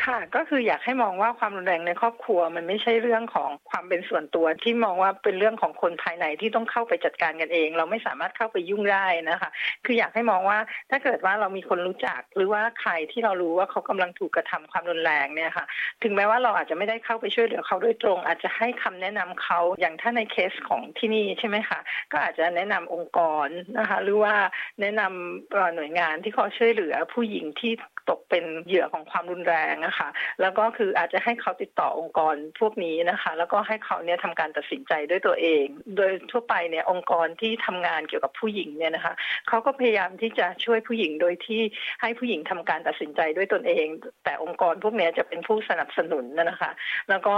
[0.03, 9.49] ค่ะก็คืออยากให้มองว่าความรุนแรงในครอบครัว มันไม่ใช่เรื่องของความเป็นส่วนตัวที่มองว่าเป็นเรื่องของคนภายในที่ต้องเข้าไปจัดการกันเอง เราไม่สามารถเข้าไปยุ่งได้นะคะ
[9.85, 15.65] คืออยากให้มองว่าถ้าเกิดว่าเรามีคนรู้จักหรือว่าใครที่เรารู้ว่าเขากำลังถูกกระทำความรุนแรงเนี่ยค่ะ
[16.03, 21.79] ถึงแม้ว่าเราอาจจะไม่ได้เข้าไปช่วยเหลือเขาโดยตรง อาจจะให้คำแนะนำเขาอย่างถ้าในเคสของที่นี่ใช่ไหมคะ
[22.11, 23.47] ก็อาจจะแนะนำองค์กร
[23.79, 24.35] นะคะหรือว่า
[24.81, 27.71] แนะนำหน่วยงานที่เขาช่วยเหลือผู้หญิงที่
[28.09, 30.09] ตกเป็นเหยื่อของความรุนแรงนะคะ
[30.41, 35.65] แล้วก็คืออาจจะให้เขาติดต่อองค์กรพวกนี้นะคะ แล้วก็ให้เขาเนี่ยทำการตัดสินใจด้วยตัวเอง
[35.97, 39.13] โดยทั่วไปเนี่ยองค์กรที่ทำงานเกี่ยวกับผู้หญิงเนี่ยนะคะ
[39.47, 41.61] เขาก็พยายามที่จะช่วยผู้หญิงโดยที่
[42.01, 43.87] ให้ผู้หญิงทำการตัดสินใจด้วยตนเอง
[44.23, 46.71] แต่องค์กรพวกนี้จะเป็นผู้สนับสนุนนะคะ
[47.09, 47.35] แล้วก็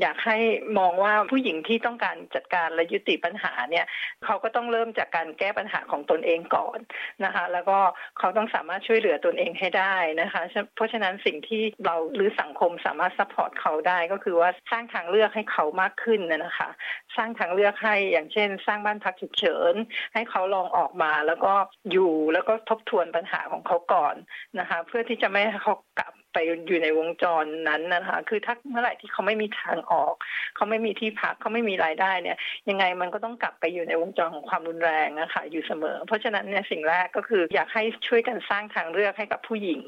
[0.00, 0.38] อยากให้
[0.78, 3.86] มองว่าผู้หญิงที่ต้องการจัดการและยุติปัญหาเนี่ย
[4.24, 6.78] เขาก็ต้องเริ่มจากการแก้ปัญหาของตนเองก่อน
[7.24, 7.78] นะคะ แล้วก็
[8.18, 10.42] เขาต้องสามารถช่วยเหลือตนเองให้ได้นะคะ
[10.74, 16.68] เพราะฉะนั้นสิ่งที่เราหรือสังคมสามารถ support เขาได้ก็คือว่าสร้างทางเลือกให้เขามากขึ้นนะคะ
[17.16, 19.74] สร้างทางเลือกให้อย่างเช่น สร้างบ้านพักฉุกเฉิน
[20.14, 21.52] ให้เขาลองออกมาแล้วก็
[21.92, 24.14] อยู่แล้วก็ทบทวนปัญหาของเขาก่อน
[24.58, 30.14] นะคะ เพื่อที่จะไม่ให้เขากลับ ไปอยู่ในวงจรนั้นนะคะ คือถ้าเมื่อไหร่ที่เขาไม่มีทางออก
[30.56, 32.36] เขาไม่มีที่พักเขาไม่มีรายได้เนี่ย
[32.68, 39.80] ยังไงมันก็ต้องกลับไปอยู่ในวงจรของความรุนแรงนะคะอยู่เสมอ เพราะฉะนั้นเนี่ยสิ่งแรกก็คืออยากให้ช่วยกันสร้างทางเลือกให้กับผู้หญิง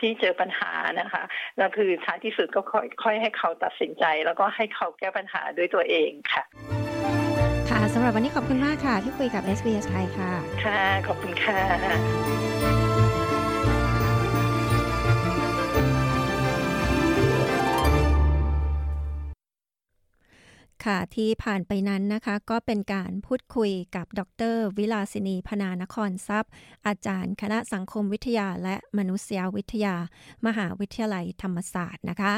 [0.00, 1.22] ที่เจอปัญหานะคะ
[1.58, 2.60] แล้วคือท้ายที่สุดก็
[3.02, 6.44] ค่อยๆให้เขาตัดสินใจ แล้วก็ให้เขาแก้ปัญหาด้วยตัวเองค่ะ
[7.70, 10.32] ค่ะสำหรับวันนี้ขอบคุณมากค่ะ ที่คุยกับ SBS ไทยค่ะ
[10.64, 12.79] ค่ะ ขอบคุณค่ะ
[20.86, 24.20] ค่ะที่ผ่านไปนั้นนะคะก็เป็นการพูดคุยกับด
[24.52, 26.52] ร วิลาสินีพนานครทรัพย์
[26.86, 29.96] อาจารย์คณะสังคมวิทยาและมนุษยวิทยา
[30.46, 32.34] มหาวิทยาลัยธรรมศาสตร์นะคะ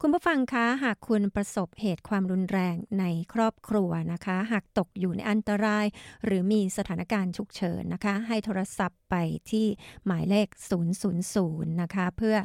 [0.00, 5.86] คุณผู้ฟังคะหากคุณประสบเหตุความรุนแรงในครอบครัวนะคะ หากตกอยู่ในอันตราย
[6.24, 9.14] หรือมีสถานการณ์ฉุกเฉินนะคะ ให้โทรศัพท์ไป
[9.50, 9.66] ที่
[10.06, 10.48] หมายเลข
[10.90, 12.36] 000 นะคะ เพื่อ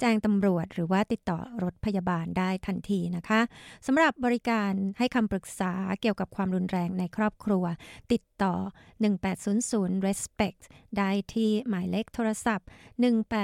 [0.00, 3.40] แจ้งตำรวจหรือว่าติดต่อรถพยาบาลได้ทันทีนะคะ
[3.86, 7.64] สำหรับบริการให้คำปรึกษาเกี่ยวกับความรุนแรงในครอบครัว
[8.12, 8.54] ติดต่อ
[9.30, 10.60] 1800 respect
[10.98, 12.68] ได้ที่หมายเลขโทรศัพท์
[13.00, 13.36] 1800